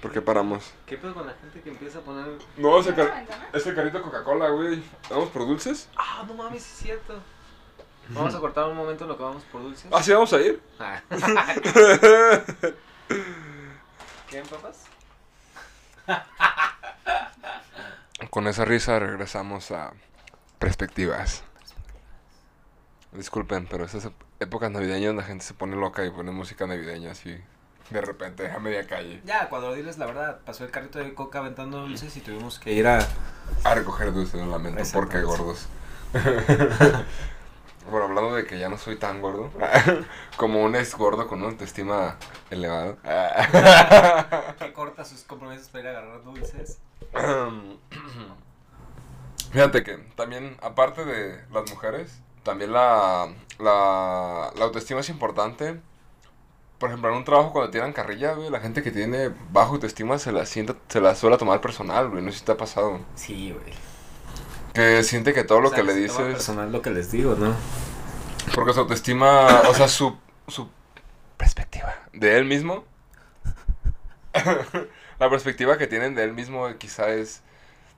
[0.00, 0.72] ¿Por qué paramos?
[0.86, 2.26] ¿Qué pedo con la gente que empieza a poner...
[2.56, 4.82] No, ese, car ese carrito Coca-Cola, güey.
[5.10, 5.88] ¿Vamos por dulces?
[5.96, 7.14] Ah, no mames, es cierto.
[8.10, 9.90] Vamos a cortar un momento lo que vamos por dulces.
[9.92, 10.62] ¿Ah, sí vamos a ir?
[10.78, 11.00] Ah.
[14.28, 14.84] ¿Quieren papas?
[18.30, 19.92] Con esa risa regresamos a
[20.58, 21.42] perspectivas.
[23.12, 27.12] Disculpen, pero esas ep- épocas navideñas la gente se pone loca y pone música navideña
[27.12, 27.38] así
[27.90, 31.38] de repente a media calle Ya, cuando diles la verdad, pasó el carrito de coca
[31.38, 32.98] aventando dulces y tuvimos que ir a...
[33.64, 35.68] a recoger dulces, no lamento, porque gordos.
[37.90, 39.50] bueno, hablando de que ya no soy tan gordo,
[40.36, 42.16] como un ex gordo con una autoestima
[42.50, 42.96] elevada.
[44.58, 46.78] Que corta sus compromisos para ir a agarrar dulces.
[49.52, 55.80] Fíjate que también, aparte de las mujeres, también la, la, la autoestima es importante.
[56.78, 60.18] Por ejemplo, en un trabajo cuando tiran carrilla, güey, la gente que tiene baja autoestima
[60.18, 63.00] se la sienta, se la suele tomar personal, güey, no sé si te ha pasado.
[63.14, 63.72] Sí, güey.
[64.74, 66.18] Que siente que todo lo sea, que le dices...
[66.18, 67.54] personal lo que les digo, ¿no?
[68.54, 70.16] Porque su autoestima, o sea, su,
[70.48, 70.68] su
[71.38, 72.84] perspectiva de él mismo,
[75.18, 77.42] la perspectiva que tienen de él mismo quizá es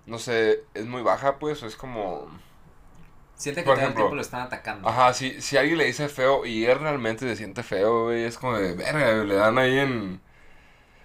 [0.09, 2.29] no sé, es muy baja, pues, o es como...
[3.39, 4.89] Siente que Por todo el tiempo lo están atacando.
[4.89, 8.37] Ajá, si, si alguien le dice feo y él realmente se siente feo, güey, es
[8.39, 10.21] como de verga, le dan ahí en,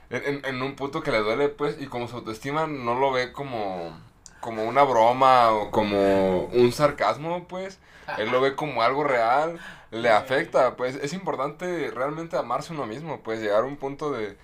[0.09, 3.31] en, en- un punto que le duele, pues, y como su autoestima no lo ve
[3.33, 3.97] como,
[4.39, 7.79] como una broma o como un sarcasmo, pues,
[8.15, 13.21] él lo ve como algo real, le afecta, pues, es importante realmente amarse uno mismo,
[13.23, 14.37] pues, llegar a un punto de,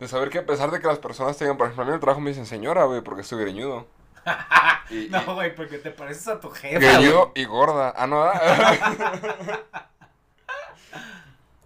[0.00, 2.00] de saber que a pesar de que las personas tengan, por ejemplo, a mí el
[2.00, 3.86] trabajo me dicen señora, güey, porque estoy greñudo.
[4.90, 6.78] Y, No, güey, porque te pareces a tu jefa.
[6.78, 7.92] Greñudo y gorda.
[7.96, 8.24] Ah, no.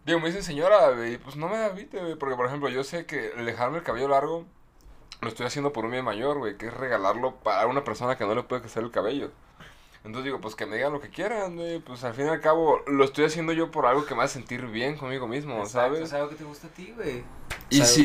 [0.06, 3.04] Digo, me dicen señora, güey, pues no me agüite, güey, porque por ejemplo, yo sé
[3.04, 4.46] que el dejarme el cabello largo
[5.20, 8.24] lo estoy haciendo por un bien mayor, güey, que es regalarlo para una persona que
[8.24, 9.30] no le puede crecer el cabello.
[10.02, 12.40] Entonces digo, pues que me digan lo que quieran, güey, pues al fin y al
[12.40, 15.72] cabo lo estoy haciendo yo por algo que me hace sentir bien conmigo mismo, Exacto,
[15.72, 16.00] ¿sabes?
[16.00, 17.22] Es algo que te gusta a ti, güey.
[17.68, 18.02] Y si-.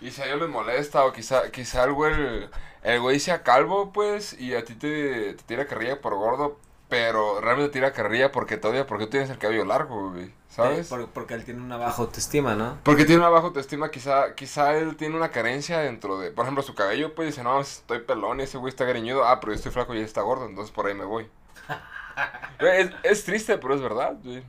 [0.00, 2.48] Y si a ellos les molesta, o quizá, quizá el güey,
[2.82, 6.58] el güey sea calvo, pues, y a ti te, te tira carrilla por gordo,
[6.92, 10.30] pero realmente te tira carrilla porque te odia porque tú tienes el cabello largo, güey,
[10.50, 10.88] ¿sabes?
[10.88, 12.76] Por- porque él tiene una baja autoestima, ¿no?
[12.82, 16.62] Porque tiene una baja autoestima, quizá, quizá él tiene una carencia dentro de, por ejemplo,
[16.62, 19.56] su cabello, pues dice, no, estoy pelón y ese güey está greñudo, ah, pero yo
[19.56, 21.30] estoy flaco y él está gordo, entonces por ahí me voy.
[22.60, 24.42] Es, es triste, pero es verdad, güey.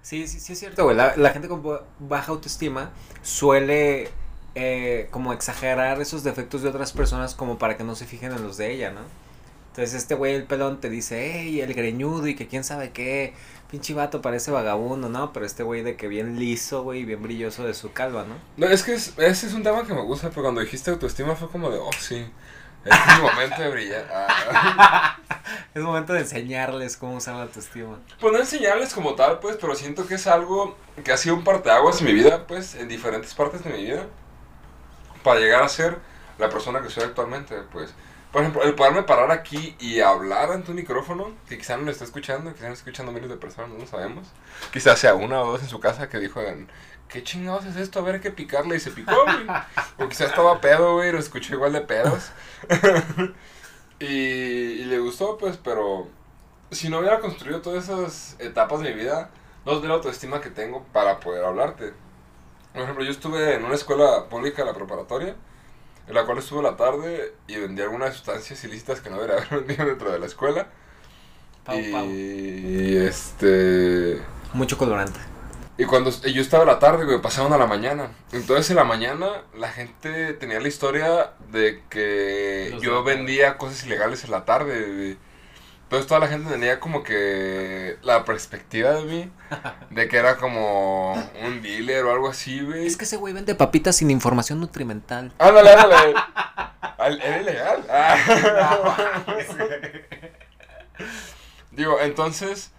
[0.00, 0.96] Sí, sí, sí es cierto, güey.
[0.96, 2.90] La, la gente con ba- baja autoestima
[3.22, 4.10] suele
[4.54, 8.42] eh, como exagerar esos defectos de otras personas como para que no se fijen en
[8.42, 9.00] los de ella, ¿no?
[9.74, 13.34] Entonces este güey, el pelón, te dice, hey, el greñudo y que quién sabe qué,
[13.68, 15.32] pinche vato parece vagabundo, ¿no?
[15.32, 18.36] Pero este güey de que bien liso, güey, bien brilloso de su calva, ¿no?
[18.56, 21.34] No, es que es- ese es un tema que me gusta, pero cuando dijiste autoestima
[21.34, 22.24] fue como de, oh, sí,
[22.84, 24.08] es mi momento de brillar.
[24.12, 25.16] Ah.
[25.74, 27.98] Es momento de enseñarles cómo usar la autoestima.
[28.20, 31.42] Pues no enseñarles como tal, pues, pero siento que es algo que ha sido un
[31.42, 34.06] parteaguas en mi vida, pues, en diferentes partes de mi vida,
[35.24, 35.98] para llegar a ser
[36.38, 37.92] la persona que soy actualmente, pues.
[38.34, 41.92] Por ejemplo, el poderme parar aquí y hablar ante un micrófono, que quizá no lo
[41.92, 44.26] está escuchando, quizá no escuchando miles de personas, no lo sabemos.
[44.72, 46.40] Quizás sea una o dos en su casa que dijo,
[47.08, 48.00] ¿qué chingados es esto?
[48.00, 49.46] A ver, hay que picarle y se picó, güey.
[50.00, 52.32] O quizá estaba pedo, güey, lo escuché igual de pedos.
[54.00, 56.08] y, y le gustó, pues, pero
[56.72, 59.30] si no hubiera construido todas esas etapas de mi vida,
[59.64, 61.92] no tendría la autoestima que tengo para poder hablarte.
[62.72, 65.36] Por ejemplo, yo estuve en una escuela pública, la preparatoria,
[66.06, 69.64] en la cual estuve la tarde y vendí algunas sustancias ilícitas que no debería haber
[69.64, 70.68] vendido dentro de la escuela.
[71.64, 72.06] Pau, y pau.
[73.08, 74.22] este...
[74.52, 75.18] Mucho colorante.
[75.76, 78.10] Y cuando yo estaba en la tarde, güey, pasaban a la mañana.
[78.32, 83.84] Entonces en la mañana la gente tenía la historia de que Los yo vendía cosas
[83.84, 85.16] ilegales en la tarde, güey.
[85.94, 89.30] Entonces toda la gente tenía como que la perspectiva de mí,
[89.90, 92.84] de que era como un dealer o algo así, güey.
[92.84, 95.30] Es que ese güey vende papitas sin información nutrimental.
[95.38, 96.14] Ándale, ándale.
[96.98, 97.86] Al- Era ilegal.
[97.88, 99.24] Ah.
[101.70, 102.72] Digo, entonces,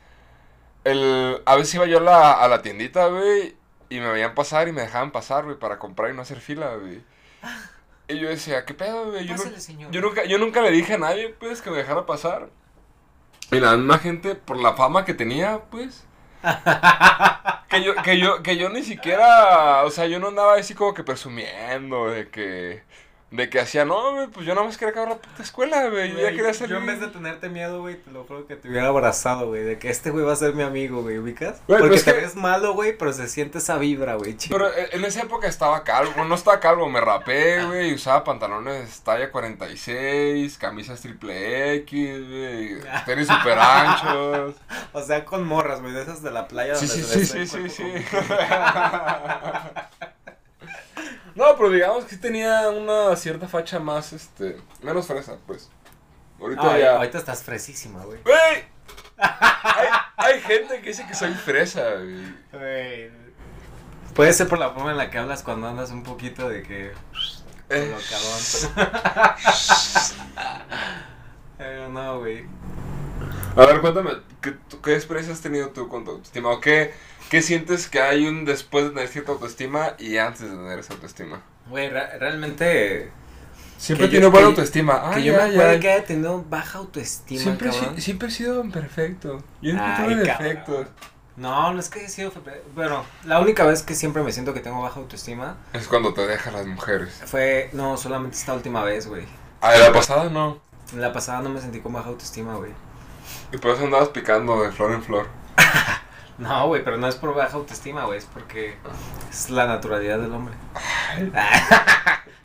[0.83, 3.55] el, a veces iba yo a la, a la tiendita, güey,
[3.87, 6.75] y me veían pasar y me dejaban pasar, güey, para comprar y no hacer fila,
[6.75, 7.01] güey.
[8.09, 9.25] Y yo decía, ¿qué pedo, güey?
[9.25, 9.55] Pásale,
[9.89, 12.49] yo nunca, yo nunca le dije a nadie, pues, que me dejara pasar.
[13.51, 16.05] Y la misma gente, por la fama que tenía, pues...
[17.69, 20.93] que yo, que yo, que yo ni siquiera, o sea, yo no andaba así como
[20.93, 22.83] que presumiendo de que,
[23.35, 26.11] de que hacía, no, güey, pues yo nada más quería acabar la puta escuela, güey,
[26.11, 26.73] yo ya quería salir.
[26.75, 29.63] Yo en vez de tenerte miedo, güey, te lo juro que te hubiera abrazado, güey,
[29.63, 31.61] de que este güey va a ser mi amigo, güey, ¿ubicas?
[31.67, 34.35] Güey, Porque pues te que- ves malo, güey, pero se siente esa vibra, güey.
[34.49, 39.01] Pero en en esa época estaba calvo, no estaba calvo, me rapé, güey, usaba pantalones
[39.01, 44.55] talla 46, camisas triple X, güey, tenis super anchos.
[44.93, 47.47] O sea, con morras, güey, de esas de la playa Sí, donde sí, se sí,
[47.47, 47.83] sí, sí, sí.
[51.35, 55.69] No, pero digamos que sí tenía una cierta facha más, este, menos fresa, pues.
[56.39, 56.95] Ahorita Ay, ya...
[56.95, 58.19] ahorita estás fresísima, güey.
[58.23, 58.63] ¡Güey!
[59.17, 61.83] Hay, hay gente que dice que soy fresa,
[62.51, 63.11] güey.
[64.13, 66.93] Puede ser por la forma en la que hablas cuando andas un poquito de que...
[67.69, 67.95] Eh.
[71.57, 72.45] Pero no, güey.
[73.57, 76.49] A ver, cuéntame, ¿qué, ¿qué experiencia has tenido tú con tu autoestima?
[76.49, 76.93] ¿O qué,
[77.29, 80.93] qué sientes que hay un después de tener cierta autoestima y antes de tener esa
[80.93, 81.41] autoestima?
[81.69, 83.11] Güey, re- realmente...
[83.77, 85.09] Siempre Que tiene yo- buena que- autoestima.
[85.11, 85.79] que Ay, yo me acuerdo ay.
[85.81, 87.95] que haya tenido baja autoestima, Siempre, he cabrón.
[87.95, 89.43] si- siempre he sido perfecto.
[89.61, 90.23] Yo encuentro cabrón.
[90.23, 90.87] defectos.
[91.35, 92.31] No, no es que he sido...
[92.73, 96.25] Bueno, la única vez que siempre me siento que tengo baja autoestima Es cuando te
[96.25, 97.21] dejan las mujeres.
[97.25, 97.69] fue...
[97.73, 99.25] No, solamente esta última vez, güey.
[99.59, 100.59] Ah, de la pasada no.
[100.93, 102.71] En la pasada no me sentí con baja autoestima, güey.
[103.51, 105.27] Y por eso andabas picando de flor en flor.
[106.37, 108.75] No, güey, pero no es por baja autoestima, güey, es porque
[109.29, 110.53] es la naturalidad del hombre.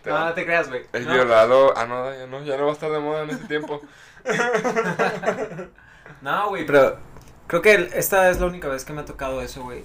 [0.03, 0.87] No, no te creas, güey.
[0.95, 1.13] El No.
[1.13, 1.75] violado.
[1.77, 3.83] Ah, no, ya no, ya no va a estar de moda en ese tiempo.
[6.23, 6.99] No, güey, pero
[7.47, 9.85] creo que esta es la única vez que me ha tocado eso, güey.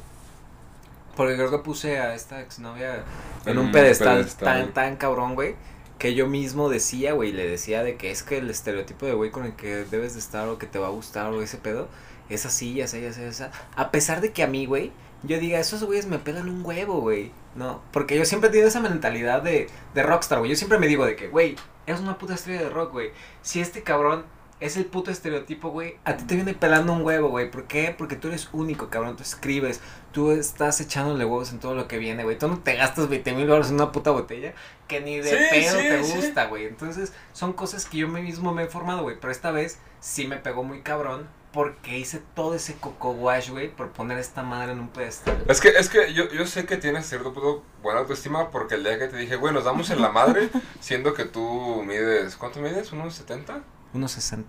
[1.15, 3.03] Porque creo que puse a esta exnovia
[3.45, 4.45] en En un un pedestal, pedestal.
[4.65, 5.55] tan, tan cabrón, güey.
[5.97, 9.31] Que yo mismo decía, güey, le decía de que es que el estereotipo de güey
[9.31, 11.87] con el que debes de estar o que te va a gustar o ese pedo
[12.29, 13.51] es así, ya sé, ya sé, esa.
[13.75, 14.91] A pesar de que a mí, güey,
[15.23, 17.31] yo diga, esos güeyes me pelan un huevo, güey.
[17.55, 20.51] No, porque yo siempre he tenido esa mentalidad de, de rockstar, güey.
[20.51, 21.55] Yo siempre me digo de que, güey,
[21.87, 23.11] eres una puta estrella de rock, güey.
[23.41, 24.25] Si este cabrón
[24.59, 27.51] es el puto estereotipo, güey, a ti te viene pelando un huevo, güey.
[27.51, 27.93] ¿Por qué?
[27.97, 29.15] Porque tú eres único, cabrón.
[29.15, 32.37] Tú escribes, tú estás echándole huevos en todo lo que viene, güey.
[32.37, 34.53] Tú no te gastas 20 mil dólares en una puta botella
[34.87, 36.65] que ni de Sí, pedo sí, te gusta, güey.
[36.65, 39.17] Entonces, son cosas que yo mismo me he formado, güey.
[39.19, 43.69] Pero esta vez sí me pegó muy cabrón porque hice todo ese coco wash, güey,
[43.69, 45.41] por poner esta madre en un pedestal.
[45.47, 48.83] Es que, es que yo, yo sé que tienes cierto punto buena autoestima porque el
[48.83, 50.49] día que te dije, güey, nos damos en la madre,
[50.81, 52.91] siendo que tú mides, ¿cuánto mides?
[52.91, 53.61] ¿Unos 70?
[53.93, 54.43] 1.60.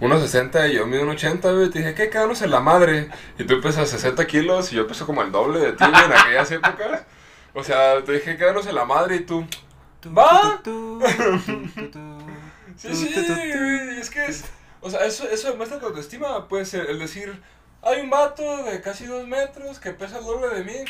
[0.00, 1.68] Unos 60 y yo mido un 80, güey.
[1.68, 2.08] Te dije, ¿qué?
[2.08, 3.10] Quédanos en la madre.
[3.38, 6.12] Y tú pesas 60 kilos y yo peso como el doble de ti, güey, en
[6.12, 7.04] aquellas épocas.
[7.52, 9.46] O sea, te dije, quédanos en la madre y tú,
[10.06, 10.62] ¿Va?
[12.76, 13.14] Sí, sí,
[14.00, 14.44] es que es,
[14.80, 17.42] o sea, eso, eso demuestra tu autoestima, puede ser, el decir,
[17.82, 20.84] hay un vato de casi dos metros que pesa el doble de mí,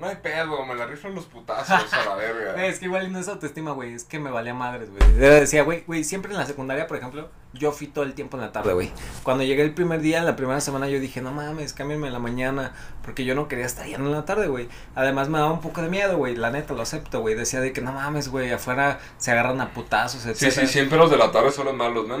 [0.00, 2.66] no hay pedo, me la rifan los putazos a la verga.
[2.66, 3.94] Es que igual no es autoestima, güey.
[3.94, 5.12] Es que me valía madres, güey.
[5.14, 8.42] Decía, güey, güey, siempre en la secundaria, por ejemplo, yo fui todo el tiempo en
[8.44, 8.92] la tarde, güey.
[9.22, 12.18] Cuando llegué el primer día, la primera semana, yo dije, no mames, cámbienme en la
[12.18, 12.72] mañana.
[13.02, 14.68] Porque yo no quería estar yendo en la tarde, güey.
[14.94, 16.36] Además, me daba un poco de miedo, güey.
[16.36, 17.34] La neta, lo acepto, güey.
[17.34, 20.66] Decía de que no mames, güey, afuera se agarran a putazos, Sí, etcétera.
[20.66, 22.18] sí, siempre los de la tarde son los malos, ¿no?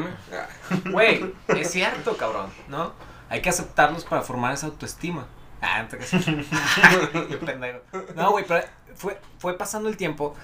[0.90, 2.92] Güey, es cierto, cabrón, ¿no?
[3.28, 5.26] Hay que aceptarlos para formar esa autoestima.
[5.60, 6.24] Ah, entonces.
[7.44, 7.80] Pendejo.
[8.14, 10.34] No, güey, pero fue, fue pasando el tiempo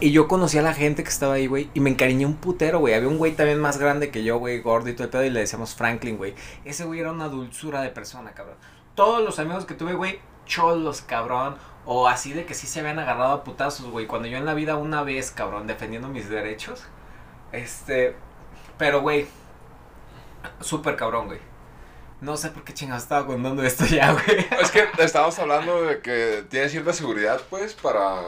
[0.00, 2.80] y yo conocí a la gente que estaba ahí, güey, y me encariñé un putero,
[2.80, 2.94] güey.
[2.94, 5.30] Había un güey también más grande que yo, güey, gordo y todo el pedo, y
[5.30, 6.34] le decíamos Franklin, güey.
[6.64, 8.56] Ese güey era una dulzura de persona, cabrón.
[8.94, 11.56] Todos los amigos que tuve, güey, cholos, cabrón.
[11.86, 14.06] O así de que sí se habían agarrado a putazos, güey.
[14.06, 16.84] Cuando yo en la vida una vez, cabrón, defendiendo mis derechos.
[17.52, 18.16] Este.
[18.78, 19.26] Pero, güey.
[20.60, 21.40] Súper cabrón, güey.
[22.20, 24.46] No sé por qué chingados estaba contando esto ya, güey.
[24.60, 28.20] Es que estábamos hablando de que tienes cierta seguridad, pues, para...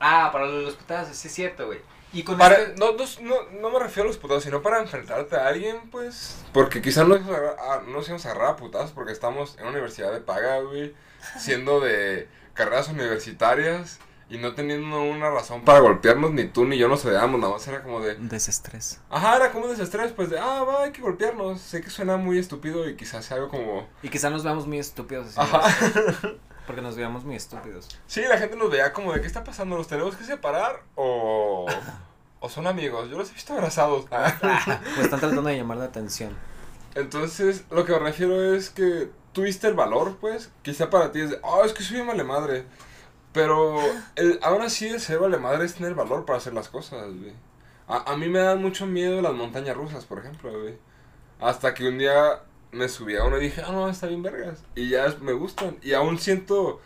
[0.00, 1.80] Ah, para los putazos, sí es cierto, güey.
[2.12, 5.36] Y con para este- no, no, no, me refiero a los putazos, sino para enfrentarte
[5.36, 6.42] a alguien, pues...
[6.52, 9.54] Porque quizás no nos agarra- ah, no nos íbamos a agarrar a putazos porque estamos
[9.56, 10.94] en una universidad de paga, güey.
[11.38, 13.98] Siendo de carreras universitarias
[14.30, 17.66] y no teniendo una razón para golpearnos, ni tú ni yo nos odiábamos, nada más
[17.66, 18.14] era como de...
[18.16, 19.00] Desestrés.
[19.08, 21.60] Ajá, era como desestrés, pues de, ah, va, hay que golpearnos.
[21.60, 23.88] Sé que suena muy estúpido y quizás sea algo como...
[24.02, 25.40] Y quizá nos veamos muy estúpidos así.
[25.40, 25.62] Ajá.
[26.66, 27.88] Porque nos veamos muy estúpidos.
[28.06, 29.76] Sí, la gente nos veía como de, ¿qué está pasando?
[29.78, 31.66] ¿Los tenemos que separar o,
[32.40, 33.08] o son amigos?
[33.08, 34.04] Yo los he visto abrazados.
[34.10, 36.36] Pues están tratando de llamar la atención.
[36.94, 41.30] Entonces, lo que me refiero es que tuviste el valor, pues, quizá para ti es
[41.30, 42.66] de, oh, es que soy vale madre.
[43.38, 43.78] Pero
[44.16, 47.32] el, aún así el ser vale madre es tener valor para hacer las cosas, güey.
[47.86, 50.74] A, a mí me dan mucho miedo las montañas rusas, por ejemplo, güey.
[51.40, 52.40] Hasta que un día
[52.72, 54.64] me subí a una y dije, ah, no, está bien vergas.
[54.74, 55.76] Y ya me gustan.
[55.82, 56.80] Y aún siento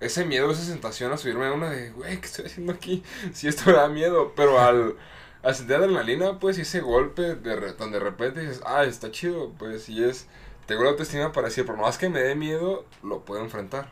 [0.00, 3.04] ese miedo, esa sensación a subirme a una de, güey, ¿qué estoy haciendo aquí?
[3.32, 4.32] Si esto me da miedo.
[4.34, 4.96] Pero al,
[5.44, 9.12] al sentir adrenalina, pues, y ese golpe de, re- tan de repente dices, ah, está
[9.12, 10.26] chido, pues, y es,
[10.66, 13.88] tengo la autoestima para decir, por más que me dé miedo, lo puedo enfrentar.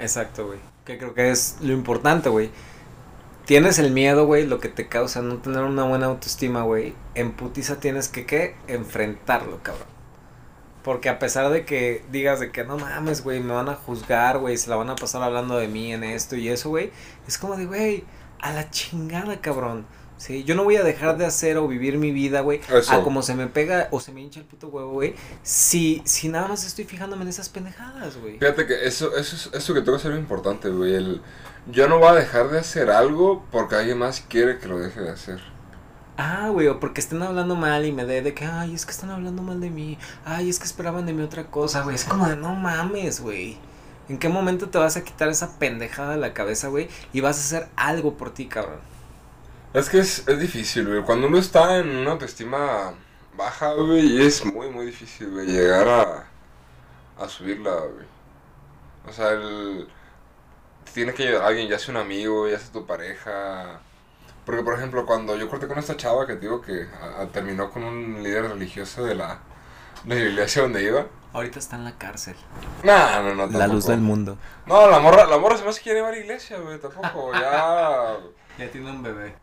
[0.00, 0.58] Exacto, güey.
[0.90, 2.50] Que creo que es lo importante, güey.
[3.44, 6.94] Tienes el miedo, güey, lo que te causa no tener una buena autoestima, güey.
[7.14, 8.56] En putiza tienes que, ¿qué?
[8.66, 9.86] Enfrentarlo, cabrón.
[10.82, 14.38] Porque a pesar de que digas de que no mames, güey, me van a juzgar,
[14.38, 16.90] güey, se la van a pasar hablando de mí en esto y eso, güey.
[17.28, 18.02] Es como de, güey,
[18.40, 19.86] a la chingada, cabrón.
[20.20, 23.22] Sí, yo no voy a dejar de hacer o vivir mi vida, güey, a como
[23.22, 25.14] se me pega o se me hincha el puto huevo, güey.
[25.42, 28.38] Si, si nada más estoy fijándome en esas pendejadas, güey.
[28.38, 30.94] Fíjate que eso, eso, es- eso que tengo que ser importante, güey.
[30.94, 31.22] El,
[31.72, 35.00] yo no voy a dejar de hacer algo porque alguien más quiere que lo deje
[35.00, 35.40] de hacer.
[36.18, 38.92] Ah, güey, o porque estén hablando mal y me dé de que, ay, es que
[38.92, 39.96] están hablando mal de mí.
[40.26, 41.94] Ay, es que esperaban de mí otra cosa, güey.
[41.96, 43.56] Es como de, no mames, güey.
[44.10, 46.88] ¿En qué momento te vas a quitar esa pendejada de la cabeza, güey?
[47.14, 48.80] Y vas a hacer algo por ti, cabrón.
[49.72, 51.02] Es que es, es difícil, güey.
[51.02, 52.92] Cuando uno está en una autoestima
[53.36, 56.26] baja, güey, es muy, muy difícil, güey, llegar a,
[57.22, 58.06] a subirla, güey.
[59.08, 59.88] O sea, el,
[60.92, 63.80] tiene que ayudar a alguien, ya sea un amigo, ya sea tu pareja.
[64.44, 67.26] Porque, por ejemplo, cuando yo corté con esta chava que te digo que a- a-
[67.28, 69.38] terminó con un líder religioso de la,
[70.04, 71.06] de la iglesia donde iba.
[71.32, 72.34] Ahorita está en la cárcel.
[72.82, 73.46] No, no, no.
[73.46, 74.36] La luz del mundo.
[74.66, 76.80] No, la morra, la morra se me hace que quiere ir a la iglesia, güey,
[76.80, 77.32] tampoco.
[77.34, 78.16] Ya.
[78.58, 79.34] Ya tiene un bebé.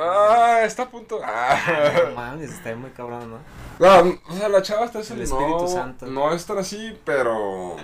[0.00, 1.20] Ah, está a punto.
[1.22, 2.02] Ah.
[2.08, 3.38] No mames, está muy cabrón, ¿no?
[3.78, 6.06] No, o sea, la chava está El Espíritu no, Santo.
[6.06, 7.76] No es tan así, pero.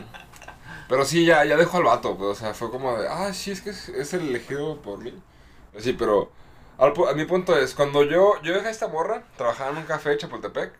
[0.89, 3.51] Pero sí, ya, ya dejó al vato, pues, o sea, fue como de, ah, sí,
[3.51, 5.13] es que es, es el elegido por mí.
[5.79, 6.31] Sí, pero.
[6.79, 9.85] al a mi punto es, cuando yo, yo dejé a esta morra, trabajaba en un
[9.85, 10.73] café de Chapultepec.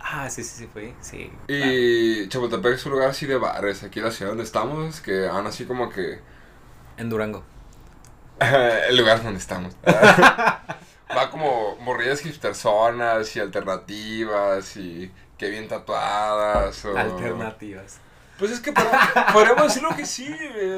[0.00, 0.94] Ah, sí, sí, sí, fue.
[1.00, 1.32] Sí.
[1.48, 5.28] Y Chapultepec es un lugar así de bares, aquí en la ciudad donde estamos, que
[5.28, 6.20] han así como que.
[6.96, 7.44] En Durango.
[8.88, 9.76] el lugar donde estamos.
[9.86, 16.84] Va como morrillas hipsterzonas y alternativas y que bien tatuadas.
[16.84, 16.96] O...
[16.96, 17.98] Alternativas.
[18.38, 20.28] Pues es que pod- podríamos decirlo que sí,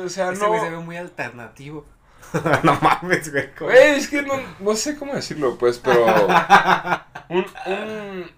[0.05, 0.83] o sea, Ese güey se ve no.
[0.83, 1.87] muy alternativo.
[2.65, 3.49] no mames, güey.
[3.97, 6.05] es que no, no sé cómo decirlo, pues, pero.
[7.29, 8.31] Un, un.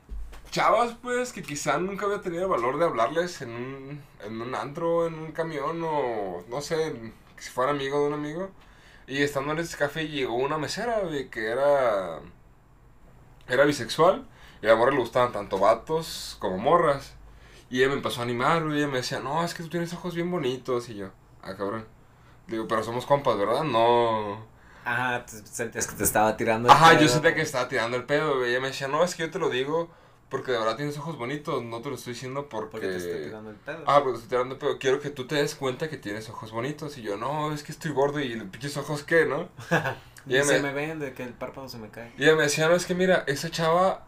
[0.50, 4.54] Chavas, pues, que quizá nunca había tenido el valor de hablarles en un, en un
[4.54, 8.50] antro, en un camión o no sé, en- si fuera amigo de un amigo.
[9.08, 12.20] Y estando en ese café llegó una mesera, güey, que era.
[13.48, 14.28] Era bisexual.
[14.60, 17.14] Y a la morra le gustaban tanto vatos como morras.
[17.70, 18.78] Y ella me empezó a animar, güey.
[18.78, 20.90] Ella me decía, no, es que tú tienes ojos bien bonitos.
[20.90, 21.08] Y yo,
[21.42, 21.86] ah, cabrón.
[22.46, 23.64] Digo, pero somos compas, ¿verdad?
[23.64, 24.46] No.
[24.84, 26.68] Ajá, sentías que te estaba tirando.
[26.68, 28.50] el Ajá, yo sentía que estaba tirando el pedo, güey.
[28.50, 29.90] Ella me decía, no, es que yo te lo digo
[30.30, 31.62] porque de verdad tienes ojos bonitos.
[31.64, 32.70] No te lo estoy diciendo porque.
[32.70, 33.82] Porque te estoy tirando el pedo.
[33.86, 34.78] Ah, porque te estoy tirando el pedo.
[34.78, 36.98] Quiero que tú te des cuenta que tienes ojos bonitos.
[36.98, 39.48] Y yo, no, es que estoy gordo y pinches ojos, ¿qué, no?
[40.28, 42.12] y se me- me ven de que el párpado se me cae.
[42.18, 44.04] Y ella me decía, no, es que mira, esa chava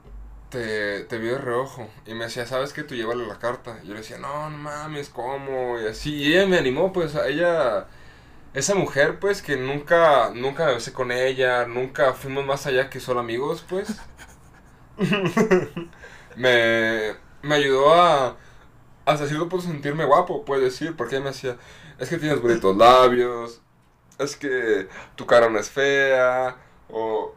[0.50, 1.88] te, te vio de reojo.
[2.06, 2.82] Y me decía, ¿sabes qué?
[2.82, 3.78] Tú llévale la carta.
[3.82, 5.80] Y yo le decía, no, no mames, ¿cómo?
[5.80, 6.14] Y así.
[6.16, 7.86] Y ella me animó, pues, a ella...
[8.54, 13.00] Esa mujer, pues, que nunca, nunca me besé con ella, nunca fuimos más allá que
[13.00, 13.96] solo amigos, pues.
[16.36, 18.36] me, me ayudó a,
[19.06, 21.56] hasta cierto punto, sentirme guapo, puedes decir, porque ella me decía,
[21.98, 23.60] es que tienes bonitos labios,
[24.18, 26.56] es que tu cara no es fea,
[26.90, 27.34] o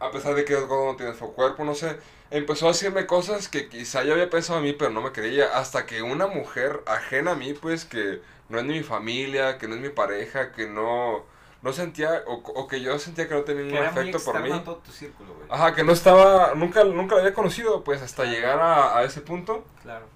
[0.00, 1.98] a pesar de que eres gordo no tienes feo cuerpo, no sé.
[2.30, 5.58] Empezó a decirme cosas que quizá yo había pensado a mí, pero no me creía.
[5.58, 9.68] Hasta que una mujer ajena a mí, pues que no es ni mi familia, que
[9.68, 11.24] no es mi pareja, que no,
[11.62, 14.48] no sentía, o, o que yo sentía que no tenía ningún afecto por mí.
[14.64, 15.46] todo tu círculo, güey.
[15.50, 19.20] Ajá, que no estaba, nunca, nunca la había conocido, pues hasta llegar a, a ese
[19.20, 19.64] punto.
[19.82, 20.06] Claro.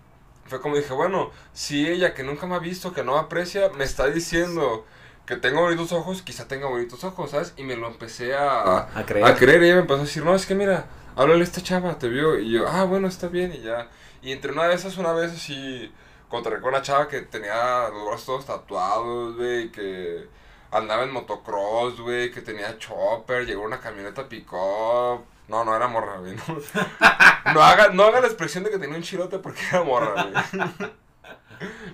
[0.47, 3.71] Fue como dije, bueno, si ella que nunca me ha visto, que no me aprecia,
[3.71, 4.85] me está diciendo
[5.27, 7.55] que tengo bonitos ojos, quizá tenga bonitos ojos, ¿sabes?
[7.57, 9.25] Y me lo empecé a, A creer.
[9.27, 9.63] a creer.
[9.63, 10.87] Y ella me empezó a decir, no, es que mira,
[11.17, 12.39] háblale a esta chava, te vio.
[12.39, 13.89] Y yo, ah, bueno, está bien, y ya.
[14.21, 15.91] Y entre una de esas, una vez así,
[16.27, 20.27] encontré con una chava que tenía los brazos todos tatuados, güey, que
[20.75, 25.25] andaba en motocross, güey, que tenía chopper, llegó una camioneta pick-up.
[25.49, 26.35] No, no era morra, güey.
[26.37, 26.43] No,
[27.55, 30.91] no haga, no haga la expresión de que tenía un chirote porque era morra, güey.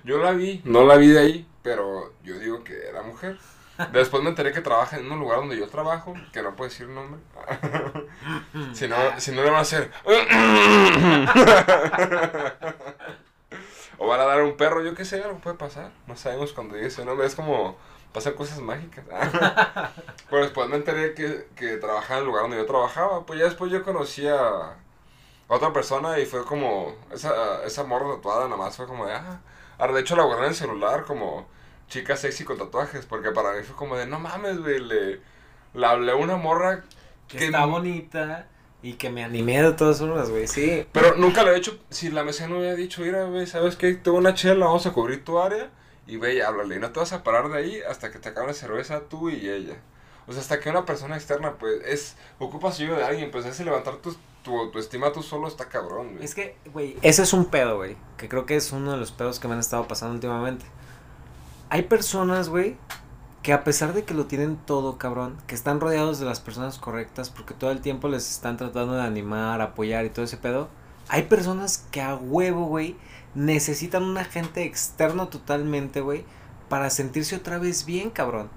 [0.04, 3.38] Yo la vi, no la vi de ahí, pero yo digo que era mujer.
[3.92, 6.86] Después me enteré que trabaja en un lugar donde yo trabajo, que no puedo decir
[6.88, 7.20] nombre.
[8.74, 9.90] si, no, si no le van a hacer...
[13.98, 15.90] o van a dar un perro, yo qué sé, algo puede pasar.
[16.06, 17.78] No sabemos cuando ese nombre, es como...
[18.12, 19.04] Pasan cosas mágicas.
[20.30, 23.24] Pero después me enteré que, que trabajaba en el lugar donde yo trabajaba.
[23.24, 24.76] Pues ya después yo conocí a
[25.46, 26.94] otra persona y fue como...
[27.12, 29.12] Esa, esa morra tatuada nada más fue como de...
[29.12, 29.40] Ah,
[29.78, 31.46] ahora de hecho la guardé en el celular como
[31.88, 33.06] chica sexy con tatuajes.
[33.06, 34.06] Porque para mí fue como de...
[34.06, 34.80] No mames, güey.
[34.80, 35.20] Le,
[35.74, 36.82] le hablé a una morra
[37.28, 37.44] Que que...
[37.46, 38.48] está bonita
[38.82, 40.48] y que me animé de todas formas, güey.
[40.48, 40.86] Sí.
[40.90, 41.78] Pero nunca le he hecho...
[41.90, 43.02] Si la mesera no hubiera dicho...
[43.02, 43.94] Mira, güey, ¿sabes qué?
[43.94, 45.70] Tengo una chela, vamos a cubrir tu área.
[46.10, 46.76] Y ve y háblale.
[46.76, 49.30] Y no te vas a parar de ahí hasta que te acabe la cerveza tú
[49.30, 49.76] y ella.
[50.26, 52.16] O sea, hasta que una persona externa, pues, es...
[52.38, 53.30] Ocupas ayuda de alguien.
[53.30, 56.24] Pues ese levantar tu, tu, tu estima tú solo está cabrón, güey.
[56.24, 57.96] Es que, güey, ese es un pedo, güey.
[58.16, 60.66] Que creo que es uno de los pedos que me han estado pasando últimamente.
[61.68, 62.76] Hay personas, güey,
[63.42, 66.78] que a pesar de que lo tienen todo, cabrón, que están rodeados de las personas
[66.78, 70.68] correctas porque todo el tiempo les están tratando de animar, apoyar y todo ese pedo.
[71.10, 72.96] Hay personas que a huevo, güey,
[73.34, 76.24] necesitan un agente externo totalmente, güey,
[76.68, 78.48] para sentirse otra vez bien, cabrón.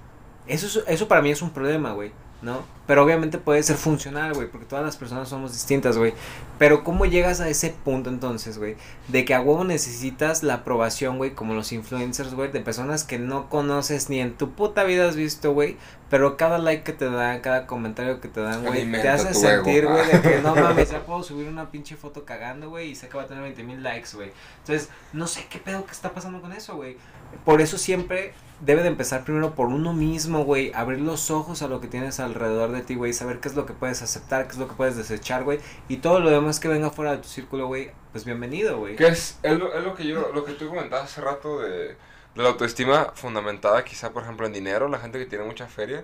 [0.47, 2.11] Eso, es- eso para mí es un problema, güey,
[2.43, 2.63] ¿no?
[2.85, 6.13] Pero obviamente puede ser funcional, güey, porque todas las personas somos distintas, güey.
[6.59, 8.75] Pero ¿cómo llegas a ese punto entonces, güey?
[9.07, 13.17] De que a huevo necesitas la aprobación, güey, como los influencers, güey, de personas que
[13.19, 15.77] no conoces ni en tu puta vida has visto, güey.
[16.09, 19.87] Pero cada like que te dan, cada comentario que te dan, güey, te hace sentir,
[19.87, 23.07] güey, de que no mames, ya puedo subir una pinche foto cagando, güey, y sé
[23.07, 24.31] que va a tener 20 mil likes, güey.
[24.59, 26.97] Entonces, no sé qué pedo que está pasando con eso, güey.
[27.45, 28.33] Por eso siempre
[28.65, 30.71] debe de empezar primero por uno mismo, güey.
[30.73, 33.13] Abrir los ojos a lo que tienes alrededor de ti, güey.
[33.13, 35.59] Saber qué es lo que puedes aceptar, qué es lo que puedes desechar, güey.
[35.87, 38.95] Y todo lo demás que venga fuera de tu círculo, güey, pues bienvenido, güey.
[38.95, 41.95] Que es, es, lo, es lo que yo, lo que tú comentabas hace rato de,
[42.35, 46.03] de la autoestima fundamentada quizá, por ejemplo, en dinero, la gente que tiene mucha feria,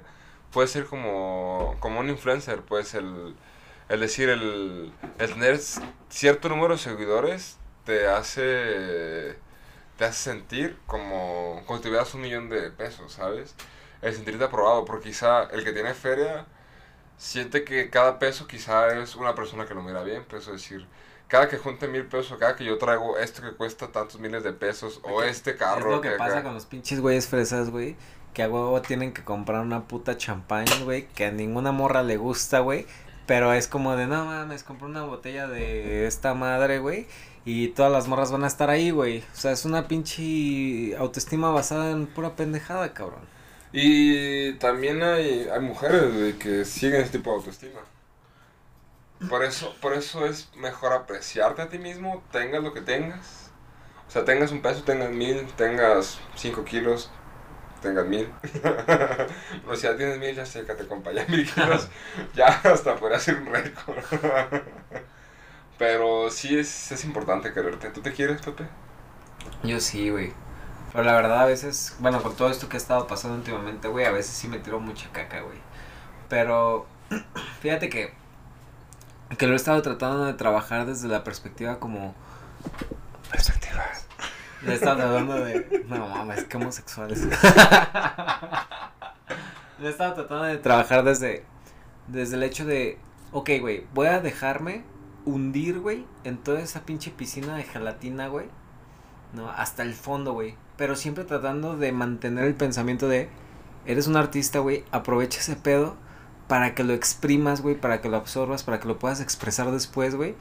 [0.52, 3.36] puede ser como, como un influencer, pues el,
[3.90, 5.60] el decir, el, el tener
[6.10, 9.36] cierto número de seguidores te hace,
[10.00, 13.54] te hace sentir como, como si tuvieras un millón de pesos, ¿sabes?
[14.02, 16.46] El sentirte aprobado, porque quizá el que tiene feria
[17.18, 20.88] siente que cada peso quizá es una persona que lo mira bien, pues es decir,
[21.28, 24.54] cada que junte mil pesos, cada que yo traigo esto que cuesta tantos miles de
[24.54, 25.90] pesos, o este carro.
[25.90, 27.98] Es lo que, pasa con los pinches güeyes fresas, güey.
[28.34, 31.08] Que a huevo tienen que comprar una puta champaña, güey.
[31.10, 32.88] Que a ninguna morra le gusta, güey.
[33.26, 37.06] Pero es como de, no mames, compré una botella de esta madre, güey.
[37.46, 39.20] Y todas las morras van a estar ahí, güey.
[39.20, 43.22] O sea, es una pinche autoestima basada en pura pendejada, cabrón.
[43.72, 47.80] Y también hay, hay mujeres, güey, que siguen ese tipo de autoestima.
[49.28, 53.52] Por eso, por eso es mejor apreciarte a ti mismo, tengas lo que tengas.
[54.08, 57.12] O sea, tengas un peso, tengas mil, tengas cinco kilos,
[57.82, 58.32] tengas mil.
[59.68, 61.90] o si ya tienes mil, ya sé que te acompaña mil kilos.
[62.34, 63.98] ya hasta podría ser un récord.
[65.80, 67.90] Pero sí es, es importante quererte.
[67.90, 68.68] ¿Tú te quieres, Pepe?
[69.64, 70.34] Yo sí, güey.
[70.92, 74.06] Pero la verdad, a veces, bueno, con todo esto que ha estado pasando últimamente, güey,
[74.06, 75.58] a veces sí me tiro mucha caca, güey.
[76.28, 76.86] Pero,
[77.62, 78.14] fíjate que
[79.38, 82.14] que lo he estado tratando de trabajar desde la perspectiva como...
[83.32, 83.86] Perspectiva.
[84.64, 85.86] Le he estado tratando de...
[85.88, 87.26] No mames, qué homosexuales.
[89.80, 91.46] Le he estado tratando de trabajar desde...
[92.08, 92.98] Desde el hecho de...
[93.32, 94.84] Ok, güey, voy a dejarme
[95.30, 98.48] hundir, güey, en toda esa pinche piscina de gelatina, güey.
[99.34, 99.50] ¿No?
[99.50, 100.56] Hasta el fondo, güey.
[100.78, 103.30] Pero siempre tratando de mantener el pensamiento de...
[103.86, 105.96] Eres un artista, güey, aprovecha ese pedo
[106.48, 110.16] para que lo exprimas, güey, para que lo absorbas, para que lo puedas expresar después,
[110.16, 110.36] güey.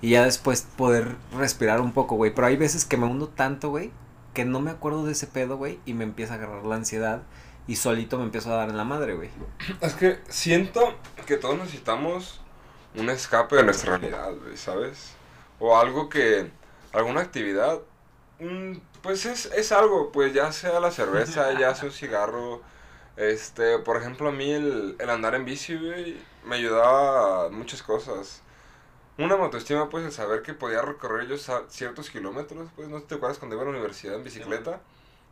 [0.00, 2.34] Y ya después poder respirar un poco, güey.
[2.34, 3.92] Pero hay veces que me hundo tanto, güey,
[4.34, 7.22] que no me acuerdo de ese pedo, güey, y me empieza a agarrar la ansiedad
[7.66, 9.30] y solito me empiezo a dar en la madre, güey.
[9.80, 10.94] Es que siento
[11.26, 12.41] que todos necesitamos
[12.94, 15.14] un escape de nuestra realidad, güey, ¿sabes?
[15.58, 16.50] O algo que,
[16.92, 17.80] alguna actividad,
[18.40, 22.62] mm, pues es, es algo, pues ya sea la cerveza, ya sea un cigarro,
[23.16, 27.82] este, por ejemplo, a mí el, el andar en bici, güey, me ayudaba a muchas
[27.82, 28.42] cosas.
[29.18, 31.36] Una autoestima, pues, el saber que podía recorrer yo
[31.68, 34.80] ciertos kilómetros, pues, no te acuerdas cuando iba a la universidad en bicicleta.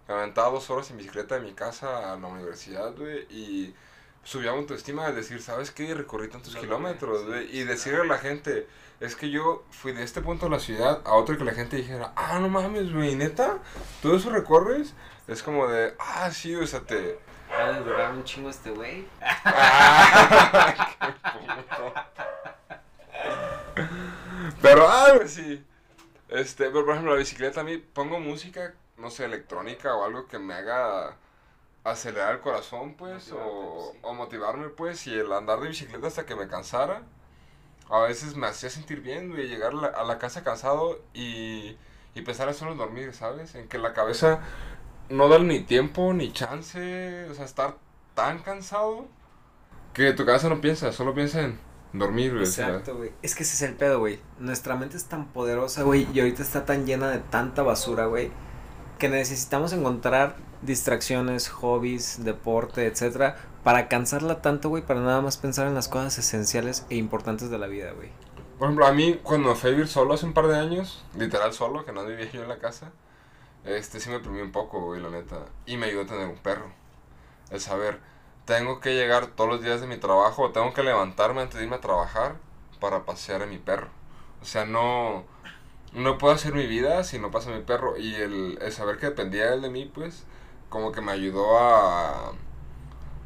[0.06, 3.74] Me aventaba dos horas en bicicleta de mi casa a la universidad, güey, y
[4.22, 5.94] subía autoestima de decir, ¿sabes qué?
[5.94, 8.66] Recorrí tantos kilómetros, güey, y decirle a la gente,
[9.00, 11.76] es que yo fui de este punto de la ciudad a otro que la gente
[11.76, 13.58] dijera, ah, no mames, güey, neta,
[14.02, 14.94] todo eso recorres.
[15.26, 17.18] Es como de, ah, sí, o sea, te
[17.84, 19.06] durar un chingo este güey.
[24.62, 25.64] pero, ah, sí.
[26.28, 30.26] Este, pero por ejemplo, la bicicleta a mí pongo música, no sé, electrónica o algo
[30.26, 31.16] que me haga
[31.84, 36.36] acelerar el corazón, pues, o, o, motivarme, pues, y el andar de bicicleta hasta que
[36.36, 37.02] me cansara,
[37.88, 41.76] a veces me hacía sentir bien, güey, llegar a la, casa cansado y,
[42.14, 43.54] y pensar en solo dormir, ¿sabes?
[43.54, 44.40] En que la cabeza
[45.08, 47.76] no dar ni tiempo ni chance, o sea, estar
[48.14, 49.08] tan cansado
[49.92, 51.58] que tu cabeza no piensa, solo piensa en
[51.92, 52.44] dormir, güey.
[52.44, 53.10] Exacto, güey.
[53.22, 54.20] Es que ese es el pedo, güey.
[54.38, 58.30] Nuestra mente es tan poderosa, güey, y ahorita está tan llena de tanta basura, güey,
[58.98, 65.66] que necesitamos encontrar distracciones, hobbies, deporte, etcétera, para cansarla tanto, güey, para nada más pensar
[65.66, 68.10] en las cosas esenciales e importantes de la vida, güey.
[68.58, 71.52] Por ejemplo, a mí cuando fui a vivir solo hace un par de años, literal
[71.52, 72.92] solo, que no vivía yo en la casa,
[73.64, 75.46] este sí me oprimió un poco, güey, la neta.
[75.66, 76.70] Y me ayudó a tener un perro.
[77.50, 78.00] El saber,
[78.44, 81.76] tengo que llegar todos los días de mi trabajo, tengo que levantarme antes de irme
[81.76, 82.36] a trabajar
[82.80, 83.88] para pasear a mi perro.
[84.42, 85.24] O sea, no,
[85.92, 87.96] no puedo hacer mi vida si no pasa mi perro.
[87.98, 90.24] Y el, el saber que dependía él de mí, pues,
[90.70, 92.32] como que me ayudó a,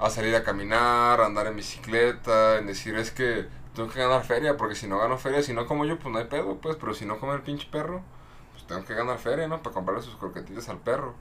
[0.01, 4.25] a salir a caminar, a andar en bicicleta, en decir es que tengo que ganar
[4.25, 6.77] feria, porque si no gano feria, si no como yo, pues no hay pedo, pues,
[6.77, 8.03] pero si no come el pinche perro,
[8.67, 9.63] tengo que ganar feria, ¿no?
[9.63, 11.15] Para comprarle sus croquetitas al perro.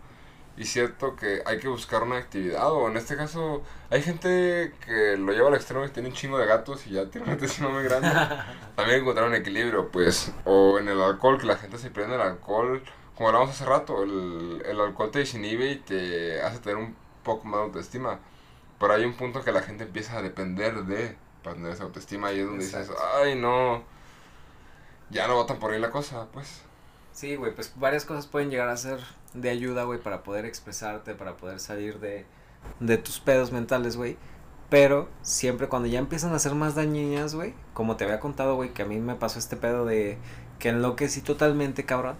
[0.55, 5.17] Y cierto que hay que buscar una actividad, o en este caso, hay gente que
[5.17, 7.71] lo lleva al extremo y tiene un chingo de gatos y ya tiene una intestino
[7.71, 8.09] muy grande.
[8.76, 12.21] También encontrar un equilibrio, pues, o en el alcohol, que la gente se prende el
[12.21, 12.84] alcohol,
[13.16, 17.45] como hablamos hace rato, el, el alcohol te desinhibe y te hace tener un poco
[17.45, 18.20] más de autoestima.
[18.80, 22.32] Pero hay un punto que la gente empieza a depender de para tener esa autoestima
[22.32, 23.84] y es donde dices, ay no,
[25.09, 26.61] ya no votan por ahí la cosa, pues.
[27.11, 28.99] Sí, güey, pues varias cosas pueden llegar a ser
[29.34, 32.26] de ayuda, güey, para poder expresarte, para poder salir de,
[32.80, 34.18] de tus pedos mentales, güey.
[34.70, 38.74] Pero siempre cuando ya empiezan a ser más dañinas, güey, como te había contado, güey,
[38.74, 40.18] que a mí me pasó este pedo de
[40.57, 42.16] que enloquecí totalmente, cabrón.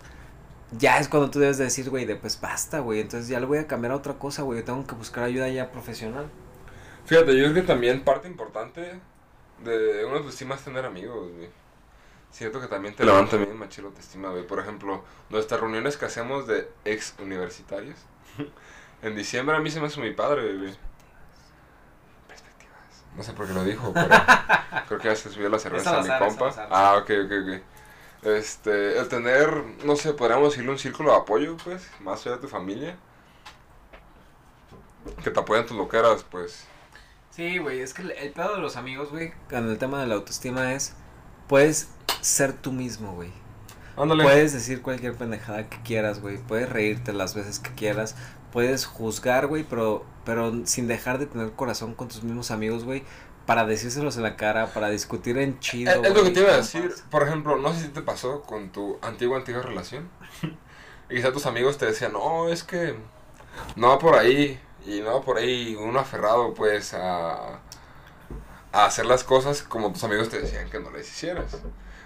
[0.78, 3.00] Ya es cuando tú debes de decir, güey, de pues basta, güey.
[3.02, 4.60] Entonces ya le voy a cambiar a otra cosa, güey.
[4.60, 6.30] Yo tengo que buscar ayuda ya profesional.
[7.06, 9.00] Fíjate, yo creo que también parte importante
[9.64, 11.50] de una autoestima es tener amigos, güey.
[12.32, 14.48] Siento que también te levanta bien machilo autoestima, güey.
[14.48, 17.98] Por ejemplo, nuestras reuniones que hacemos de ex universitarios.
[19.04, 20.76] en diciembre a mí se me hace mi padre, güey.
[22.28, 23.06] Perspectivas.
[23.16, 24.08] No sé por qué lo dijo, pero
[24.88, 26.68] creo que ya se subió la cerveza a mi compa.
[26.72, 27.73] Ah, ok, ok, ok.
[28.26, 32.42] Este, el tener, no sé, podríamos decirle un círculo de apoyo, pues, más allá de
[32.42, 32.98] tu familia.
[35.24, 36.66] Que te apoyan tus loqueras, pues.
[37.32, 40.16] Sí, güey, es que el, pedo de los amigos, güey, con el tema de la
[40.16, 40.94] autoestima es,
[41.48, 41.90] puedes
[42.22, 43.32] ser tú mismo, güey.
[43.98, 44.24] Ándale.
[44.24, 46.38] Puedes decir cualquier pendejada que quieras, güey.
[46.38, 48.16] Puedes reírte las veces que quieras.
[48.52, 53.04] Puedes juzgar, güey, pero, pero sin dejar de tener corazón con tus mismos amigos, güey
[53.46, 55.92] para decírselos en la cara, para discutir en chido.
[55.92, 56.94] Es, es lo que te iba a decir.
[57.10, 60.10] Por ejemplo, no sé si te pasó con tu antigua, antigua relación.
[61.10, 62.96] y quizá tus amigos te decían, no, es que
[63.76, 64.60] no va por ahí.
[64.86, 67.60] Y no va por ahí uno aferrado, pues, a,
[68.72, 71.58] a hacer las cosas como tus amigos te decían que no les hicieras.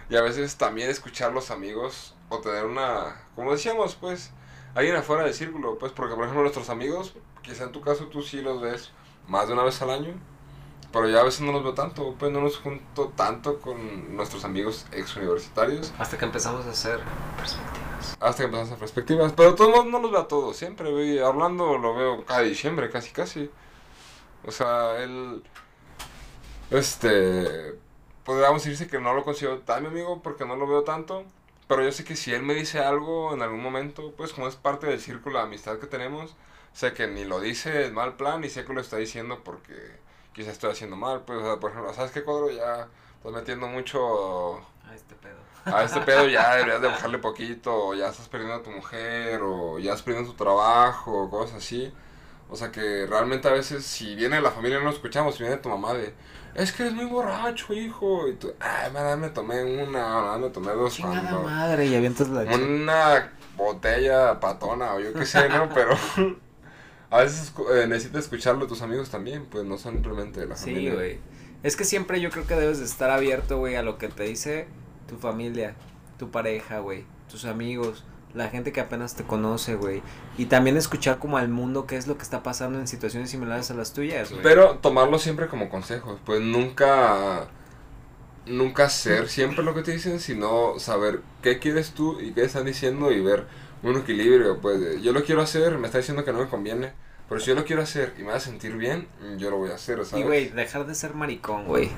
[0.09, 4.31] Y a veces también escuchar los amigos o tener una, como decíamos, pues,
[4.75, 8.21] alguien afuera del círculo, pues, porque por ejemplo nuestros amigos, quizá en tu caso tú
[8.21, 8.91] sí los ves
[9.27, 10.13] más de una vez al año
[10.91, 14.45] pero ya a veces no los veo tanto, pues no nos junto tanto con nuestros
[14.45, 15.93] amigos ex universitarios.
[15.97, 17.01] Hasta que empezamos a hacer
[17.37, 18.17] perspectivas.
[18.19, 19.33] Hasta que empezamos a hacer perspectivas.
[19.33, 21.19] Pero todos no los veo a todos, siempre, güey.
[21.19, 23.49] Hablando lo veo cada diciembre, casi, casi.
[24.45, 25.43] O sea, él.
[26.71, 27.75] Este.
[28.23, 31.25] Podríamos decirse que no lo considero tan mi amigo porque no lo veo tanto.
[31.67, 34.55] Pero yo sé que si él me dice algo en algún momento, pues como es
[34.55, 36.35] parte del círculo de amistad que tenemos,
[36.73, 39.73] sé que ni lo dice en mal plan, ni sé que lo está diciendo porque
[40.37, 42.51] quizás estoy haciendo mal, pues, por ejemplo, ¿sabes qué cuadro?
[42.51, 44.57] Ya estás metiendo mucho...
[44.87, 45.35] A este pedo.
[45.65, 49.41] A este pedo ya deberías de bajarle poquito, o ya estás perdiendo a tu mujer,
[49.41, 51.91] o ya estás perdiendo tu trabajo, o cosas así.
[52.49, 55.57] O sea que realmente a veces si viene la familia no lo escuchamos, si viene
[55.57, 56.13] tu mamá de,
[56.53, 60.93] es que eres muy borracho, hijo, y tú, ay, me tomé una, me tomé dos.
[60.93, 65.67] Chingada madre, y avientas la Una botella patona, o yo qué sé, ¿no?
[65.73, 65.97] Pero
[67.09, 70.55] a veces eh, necesitas escucharlo de tus amigos también, pues no son simplemente de la
[70.55, 70.91] familia.
[70.91, 71.19] Sí, güey.
[71.63, 74.23] Es que siempre yo creo que debes de estar abierto, güey, a lo que te
[74.23, 74.67] dice
[75.07, 75.75] tu familia,
[76.19, 78.03] tu pareja, güey, tus amigos,
[78.33, 80.03] la gente que apenas te conoce, güey.
[80.37, 83.71] Y también escuchar como al mundo qué es lo que está pasando en situaciones similares
[83.71, 84.43] a las tuyas, güey.
[84.43, 87.47] Pero tomarlo siempre como consejos, pues nunca
[88.45, 92.65] nunca hacer siempre lo que te dicen, sino saber qué quieres tú y qué están
[92.65, 93.45] diciendo y ver
[93.83, 96.93] un equilibrio, pues yo lo quiero hacer, me está diciendo que no me conviene,
[97.29, 99.07] pero si yo lo quiero hacer y me va a sentir bien,
[99.37, 100.23] yo lo voy a hacer, ¿sabes?
[100.23, 101.89] Y güey, dejar de ser maricón, güey.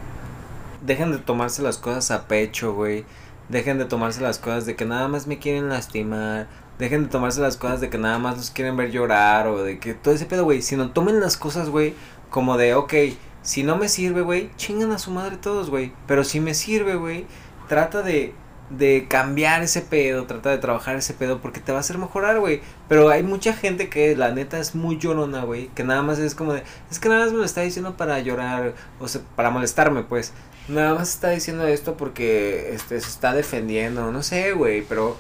[0.82, 3.06] Dejen de tomarse las cosas a pecho, güey.
[3.50, 6.48] Dejen de tomarse las cosas de que nada más me quieren lastimar.
[6.78, 9.80] Dejen de tomarse las cosas de que nada más los quieren ver llorar o de
[9.80, 10.62] que todo ese pedo, güey.
[10.62, 11.94] Sino tomen las cosas, güey,
[12.30, 12.94] como de, ok,
[13.42, 15.94] si no me sirve, güey, chingan a su madre todos, güey.
[16.08, 17.26] Pero si me sirve, güey,
[17.68, 18.34] trata de
[18.70, 22.40] de cambiar ese pedo, trata de trabajar ese pedo porque te va a hacer mejorar,
[22.40, 22.62] güey.
[22.88, 26.36] Pero hay mucha gente que la neta es muy llorona, güey, que nada más es
[26.36, 29.50] como de, es que nada más me lo está diciendo para llorar, o sea, para
[29.50, 30.34] molestarme, pues.
[30.68, 35.18] Nada más está diciendo esto porque este se está defendiendo, no sé, güey, pero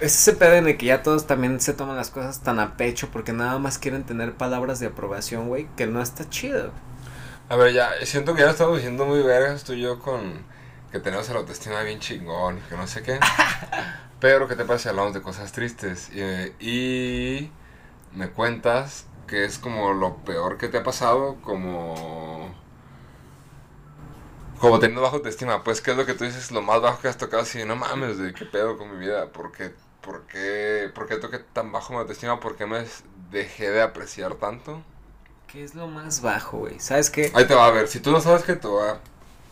[0.00, 2.76] es ese pedo en el que ya todos también se toman las cosas tan a
[2.76, 6.72] pecho porque nada más quieren tener palabras de aprobación, güey, que no está chido.
[7.48, 10.44] A ver, ya, siento que ya estamos diciendo muy vergas tú y yo con
[10.92, 13.18] que tenemos el autoestima bien chingón que no sé qué.
[14.20, 16.10] Pero, ¿qué te pasa si hablamos de cosas tristes?
[16.60, 17.50] y
[18.14, 22.54] me cuentas que es como lo peor que te ha pasado, como...
[24.60, 26.52] Como teniendo bajo autoestima, pues, ¿qué es lo que tú dices?
[26.52, 29.32] Lo más bajo que has tocado, así, no mames, de qué pedo con mi vida,
[29.32, 32.38] ¿por qué, por qué, por qué toqué tan bajo mi autoestima?
[32.38, 32.84] ¿Por qué me
[33.32, 34.82] dejé de apreciar tanto?
[35.48, 36.78] ¿Qué es lo más bajo, güey?
[36.78, 37.32] ¿Sabes qué?
[37.34, 39.00] Ahí te va a ver, si tú no sabes que te va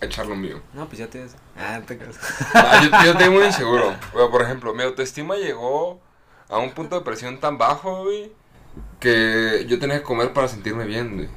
[0.00, 0.60] echar lo mío.
[0.74, 1.36] No, pues ya tienes.
[1.56, 1.98] Ah, te
[2.54, 3.94] ah, yo, yo estoy muy inseguro.
[4.30, 6.00] por ejemplo, mi autoestima llegó
[6.48, 8.32] a un punto de presión tan bajo, güey,
[8.98, 11.28] que yo tenía que comer para sentirme bien, güey.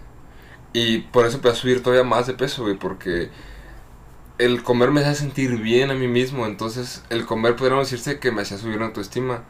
[0.74, 3.30] Y por eso empecé a subir todavía más de peso, güey, porque
[4.40, 6.48] el comer me hacía sentir bien a mí mismo.
[6.48, 9.44] Entonces, el comer podríamos decirse que me hacía subir la autoestima.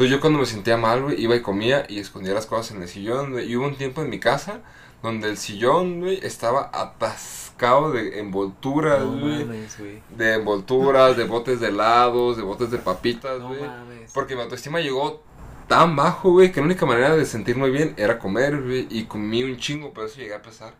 [0.00, 2.80] Entonces, yo cuando me sentía mal, güey, iba y comía y escondía las cosas en
[2.80, 3.52] el sillón, güey.
[3.52, 4.60] Y hubo un tiempo en mi casa
[5.02, 9.46] donde el sillón, güey, estaba atascado de envolturas, güey.
[10.08, 13.60] de envolturas, de botes de helados, de botes de papitas, güey.
[14.14, 15.22] porque mi autoestima llegó
[15.68, 18.86] tan bajo, güey, que la única manera de sentirme bien era comer, güey.
[18.88, 20.72] Y comí un chingo, por eso llegué a pesar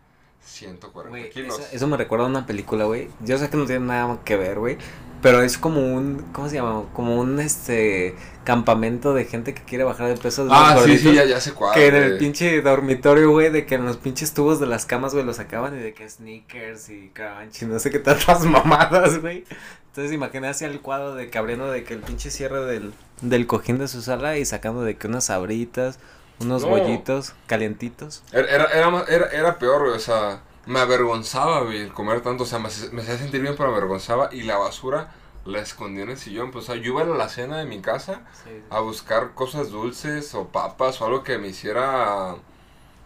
[0.45, 1.61] 140 kilos.
[1.73, 3.09] Eso, me recuerda a una película, güey.
[3.25, 4.79] Yo sé que no tiene nada que ver, güey.
[5.23, 6.85] pero es como un, ¿cómo se llama?
[6.93, 8.15] Como un, este,
[8.45, 10.45] campamento de gente que quiere bajar de peso.
[10.45, 11.75] De Ah, sí, sí, ya, ya sé cuál.
[11.75, 15.13] Que en el pinche dormitorio, güey, de que en los pinches tubos de las camas,
[15.13, 19.21] güey, los sacaban y de que sneakers y crunch y no sé qué tantas mamadas,
[19.21, 19.45] güey.
[19.89, 23.47] Entonces imaginé hacia el cuadro de que abriendo de que el pinche cierre del, del
[23.47, 25.99] cojín de su sala y sacando de que unas sabritas,
[26.41, 26.69] unos No.
[26.69, 28.23] bollitos calientitos.
[28.33, 32.47] Era, era, era, era, peor, güey, o sea, me avergonzaba, güey, el comer tanto, o
[32.47, 35.13] sea, me, hacía sentir bien, pero me avergonzaba, y la basura
[35.45, 37.81] la escondía en el sillón, pues, o sea, yo iba a la cena de mi
[37.81, 38.23] casa
[38.69, 42.37] a buscar cosas dulces o papas o algo que me hiciera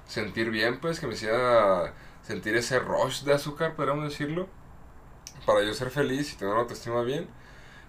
[0.07, 4.49] sentir bien, pues, que me hiciera sentir ese rush de azúcar, podríamos decirlo,
[5.47, 7.29] para yo ser feliz y tener una autoestima bien.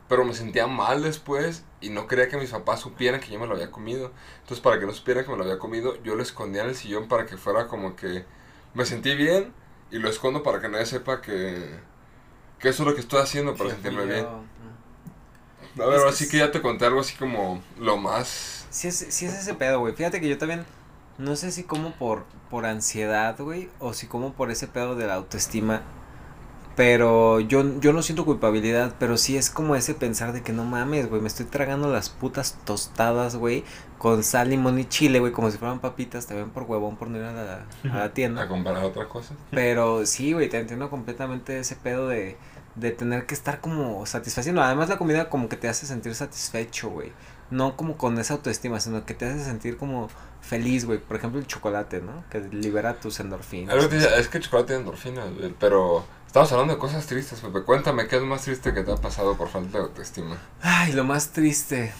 [0.08, 3.48] Pero me sentía mal después y no quería que mis papás supieran que yo me
[3.48, 4.12] lo había comido.
[4.42, 6.76] Entonces, para que no supieran que me lo había comido, yo lo escondía en el
[6.76, 8.26] sillón para que fuera como que
[8.76, 9.54] me sentí bien
[9.92, 11.80] y lo escondo para que nadie sepa que,
[12.60, 14.26] que eso es lo que estoy haciendo para Sí, sentirme bien.
[15.80, 18.66] A ver, Es que así es- que ya te conté algo así como lo más...
[18.70, 19.94] Sí es, sí es ese pedo, güey.
[19.96, 20.66] Fíjate que yo también,
[21.18, 25.08] no sé si como por, por ansiedad, güey, o si como por ese pedo de
[25.08, 25.82] la autoestima.
[26.76, 30.66] Pero yo, yo no siento culpabilidad, pero sí es como ese pensar de que no
[30.66, 33.64] mames, güey, me estoy tragando las putas tostadas, güey,
[33.98, 37.18] con sal, limón y chile, güey, como si fueran papitas, también por huevón, por no
[37.18, 38.48] ir a la, a la A tienda.
[38.50, 39.36] comparar otra cosa.
[39.52, 42.36] Pero sí, güey, te entiendo completamente ese pedo de,
[42.76, 44.62] de tener que estar como satisfaciendo.
[44.62, 47.14] Además la comida como que te hace sentir satisfecho, güey.
[47.52, 50.10] No como con esa autoestima, sino que te hace sentir como
[50.42, 51.00] feliz, güey.
[51.00, 52.24] Por ejemplo, el chocolate, ¿no?
[52.30, 53.74] Que libera tus endorfinas.
[53.74, 56.04] Algo te es que el chocolate tiene endorfinas, güey, pero
[56.36, 57.62] estamos hablando de cosas tristes, Pepe.
[57.62, 60.36] Cuéntame, ¿qué es lo más triste que te ha pasado por falta de autoestima?
[60.62, 61.94] Ay, lo más triste.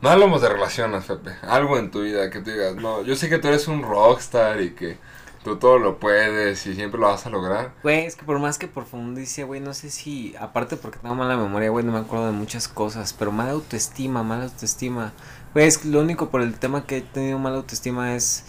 [0.00, 1.32] No hablamos de relaciones, Pepe.
[1.42, 4.62] Algo en tu vida que tú digas, no, yo sé que tú eres un rockstar
[4.62, 4.96] y que
[5.44, 7.74] tú todo lo puedes y siempre lo vas a lograr.
[7.82, 11.36] Güey, es que por más que profundice, güey, no sé si, aparte porque tengo mala
[11.36, 15.12] memoria, güey, no me acuerdo de muchas cosas, pero mala autoestima, mala autoestima.
[15.52, 18.46] Güey, es que lo único por el tema que he tenido mala autoestima es,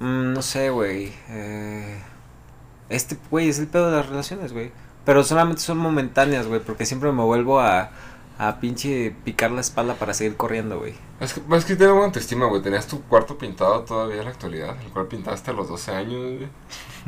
[0.00, 2.00] mm, no sé, güey, eh,
[2.88, 4.72] este, güey, es el pedo de las relaciones, güey.
[5.04, 7.90] Pero solamente son momentáneas, güey, porque siempre me vuelvo a,
[8.38, 10.94] a pinche picar la espalda para seguir corriendo, güey.
[11.20, 12.62] Es que, es que tienes buena autoestima, güey.
[12.62, 16.20] Tenías tu cuarto pintado todavía en la actualidad, el cual pintaste a los 12 años,
[16.38, 16.48] güey.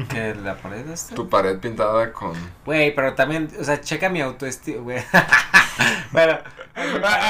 [0.08, 1.14] ¿Que la pared esta?
[1.14, 2.32] Tu pared pintada con...
[2.64, 4.98] Güey, pero también, o sea, checa mi autoestima, güey.
[6.12, 6.38] bueno,
[6.74, 7.22] en mi pared-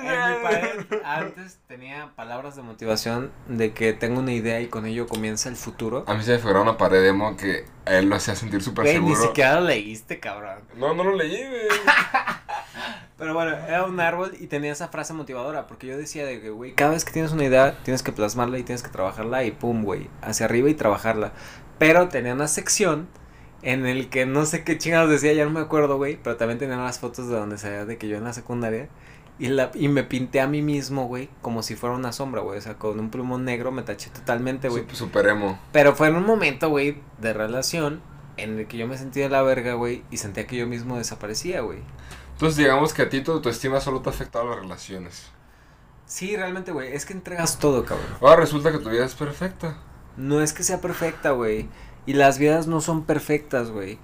[0.00, 4.86] en mi pared antes tenía palabras de motivación de que tengo una idea y con
[4.86, 6.04] ello comienza el futuro.
[6.06, 8.84] A mí se me figura una pared emo que a él lo hacía sentir súper
[8.84, 9.28] Güey, ni seguro.
[9.28, 10.60] siquiera lo leíste, cabrón.
[10.76, 11.68] No, no lo leí, güey.
[13.16, 16.50] Pero bueno, era un árbol y tenía esa frase motivadora, porque yo decía de que,
[16.50, 19.52] güey, cada vez que tienes una idea, tienes que plasmarla y tienes que trabajarla y
[19.52, 21.32] pum, güey, hacia arriba y trabajarla.
[21.78, 23.08] Pero tenía una sección
[23.64, 26.58] en el que no sé qué chingados decía, ya no me acuerdo, güey, pero también
[26.58, 28.88] tenía las fotos de donde se veía de que yo en la secundaria
[29.38, 32.58] y la y me pinté a mí mismo, güey, como si fuera una sombra, güey,
[32.58, 34.84] o sea, con un plumón negro me taché totalmente, güey.
[34.86, 35.58] Sup- Super emo.
[35.72, 38.00] Pero fue en un momento, güey, de relación
[38.36, 40.96] en el que yo me sentía de la verga, güey, y sentía que yo mismo
[40.98, 41.80] desaparecía, güey.
[42.32, 45.30] Entonces digamos que a ti tu autoestima solo te ha afectado las relaciones.
[46.06, 48.06] Sí, realmente, güey, es que entregas todo, cabrón.
[48.20, 49.78] Ahora resulta que tu vida es perfecta.
[50.16, 51.68] No es que sea perfecta, güey.
[52.06, 53.98] Y las vidas no son perfectas, güey.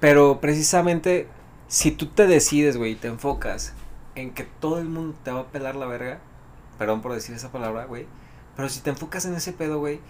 [0.00, 1.26] Pero precisamente,
[1.68, 3.72] si tú te decides, güey, y te enfocas
[4.14, 6.18] en que todo el mundo te va a pelar la verga,
[6.78, 8.06] perdón por decir esa palabra, güey.
[8.56, 10.00] Pero si te enfocas en ese pedo, güey,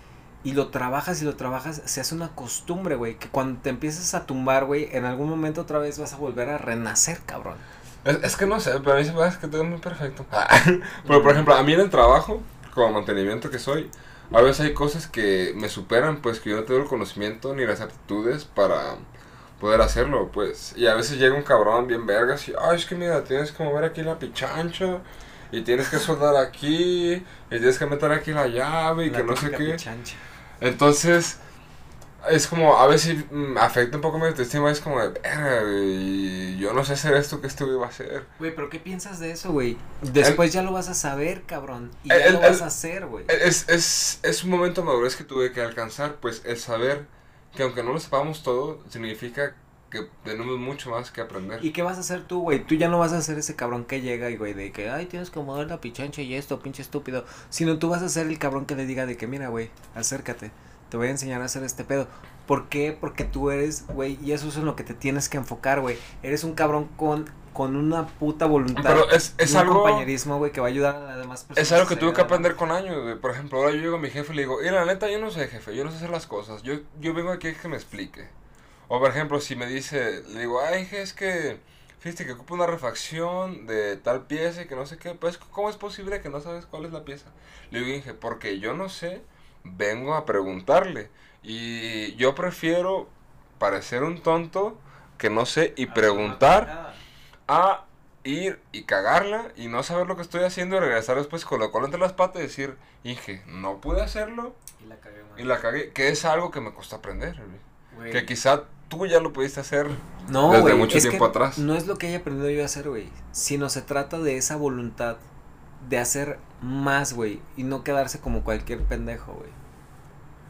[0.44, 3.16] y lo trabajas y lo trabajas, se hace una costumbre, güey.
[3.16, 6.49] Que cuando te empiezas a tumbar, güey, en algún momento otra vez vas a volver
[6.51, 7.57] a renacer, cabrón.
[8.05, 9.78] Es, es que no sé, pero a mí se me hace que todo es muy
[9.78, 10.24] perfecto.
[11.07, 12.40] pero por ejemplo, a mí en el trabajo,
[12.74, 13.90] como mantenimiento que soy,
[14.33, 17.66] a veces hay cosas que me superan, pues que yo no tengo el conocimiento ni
[17.66, 18.97] las aptitudes para
[19.61, 20.74] poder hacerlo, pues.
[20.77, 23.62] Y a veces llega un cabrón bien vergas y, ay, es que mira, tienes que
[23.62, 25.01] mover aquí la pichancha.
[25.53, 29.24] Y tienes que soldar aquí, y tienes que meter aquí la llave, y La que
[29.24, 29.74] no sé qué.
[29.74, 30.16] pichancha.
[30.61, 31.39] Entonces,
[32.31, 36.57] es como, a veces mm, afecta un poco mi autoestima, es como de, "Verga, güey,
[36.59, 38.24] yo no sé hacer esto que este güey va a hacer.
[38.39, 39.77] Güey, pero ¿qué piensas de eso, güey?
[40.03, 41.91] Después ya lo vas a saber, cabrón.
[42.05, 43.24] Y ya lo el- vas a hacer, güey.
[43.29, 47.07] Es, es, es un momento de madurez que tuve que alcanzar, pues el saber
[47.55, 49.55] que aunque no lo sepamos todo, significa
[49.91, 51.64] que tenemos mucho más que aprender.
[51.64, 52.64] ¿Y qué vas a hacer tú, güey?
[52.64, 55.07] Tú ya no vas a ser ese cabrón que llega y, güey, de que, ay,
[55.07, 57.24] tienes que mover la pichancha y esto, pinche estúpido.
[57.51, 60.51] Sino tú vas a ser el cabrón que le diga de que, mira, güey, acércate.
[60.89, 62.09] Te voy a enseñar a hacer este pedo.
[62.47, 62.97] ¿Por qué?
[62.99, 65.99] Porque tú eres, güey, y eso es en lo que te tienes que enfocar, güey.
[66.22, 68.84] Eres un cabrón con, con una puta voluntad.
[68.84, 69.82] Pero es, y es un algo...
[69.82, 71.66] compañerismo, güey, que va a ayudar a las demás personas.
[71.66, 73.18] Es algo que tuve que aprender con años, güey.
[73.18, 75.18] Por ejemplo, ahora yo llego a mi jefe y le digo, mira, la neta, yo
[75.18, 76.62] no sé, jefe, yo no sé hacer las cosas.
[76.62, 78.28] Yo, yo vengo aquí a que me explique.
[78.89, 81.59] O por ejemplo, si me dice, le digo, ay, es que,
[81.99, 85.68] fíjate que ocupa una refacción de tal pieza y que no sé qué, pues, ¿cómo
[85.68, 87.26] es posible que no sabes cuál es la pieza?
[87.72, 89.22] Le digo, Inge, porque yo no sé,
[89.77, 91.11] vengo a preguntarle.
[91.43, 93.09] Y yo prefiero
[93.59, 94.79] parecer un tonto
[95.19, 96.95] que no sé y preguntar
[97.49, 97.85] a
[98.25, 101.71] ir y cagarla y no saber lo que estoy haciendo y regresar después con lo
[101.71, 104.55] cual entre las patas y decir, Inge, no pude hacerlo
[104.85, 105.39] Y la cagué, man.
[105.39, 107.41] y la cagué, que es algo que me costó aprender.
[108.11, 109.89] Que quizá tú ya lo pudiste hacer
[110.29, 111.59] No, desde mucho es tiempo que atrás.
[111.59, 113.09] No es lo que haya aprendido yo a hacer, güey.
[113.33, 115.17] Sino se trata de esa voluntad
[115.89, 117.41] de hacer más, güey.
[117.57, 119.51] Y no quedarse como cualquier pendejo, güey.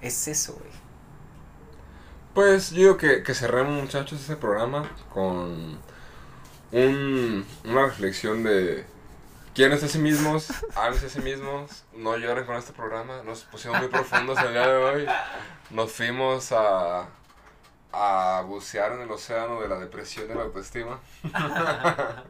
[0.00, 0.70] Es eso, güey.
[2.34, 5.78] Pues yo digo que, que cerremos muchachos ese programa con
[6.72, 8.84] un, una reflexión de
[9.54, 13.78] quiénes a sí mismos, háganse a sí mismos, no lloren con este programa, nos pusimos
[13.78, 15.06] muy profundos el día de hoy,
[15.70, 17.08] nos fuimos a,
[17.90, 21.00] a bucear en el océano de la depresión y la autoestima,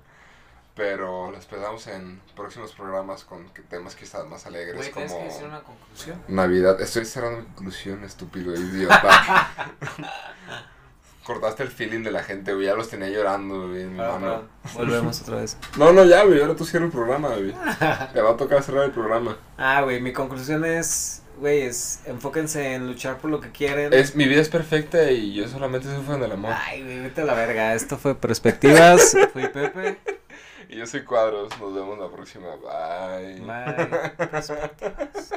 [0.77, 5.25] pero les esperamos en próximos programas con que- temas quizás más alegres ¿tienes como...
[5.25, 6.23] que decir una conclusión?
[6.29, 6.81] Navidad.
[6.81, 9.49] Estoy cerrando mi conclusión, estúpido idiota.
[11.25, 12.67] Cortaste el feeling de la gente, güey.
[12.67, 14.43] Ya los tenía llorando, güey, mi mano.
[14.75, 15.57] Volvemos otra vez.
[15.77, 16.41] No, no, ya, güey.
[16.41, 17.53] Ahora tú cierras el programa, güey.
[18.13, 19.37] Te va a tocar cerrar el programa.
[19.57, 23.93] Ah, güey, mi conclusión es, güey, es enfóquense en luchar por lo que quieren.
[23.93, 26.53] Es, mi vida es perfecta y yo solamente soy fan del amor.
[26.55, 27.75] Ay, güey, vete a la verga.
[27.75, 29.17] Esto fue Perspectivas.
[29.33, 29.99] Fui Pepe.
[30.69, 31.59] Y yo soy Cuadros.
[31.61, 32.57] Nos vemos la próxima.
[32.57, 33.41] Bye.
[33.41, 34.13] Bye.
[34.31, 35.31] Pues, pues, pues.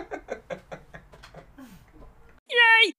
[2.49, 2.95] Yay!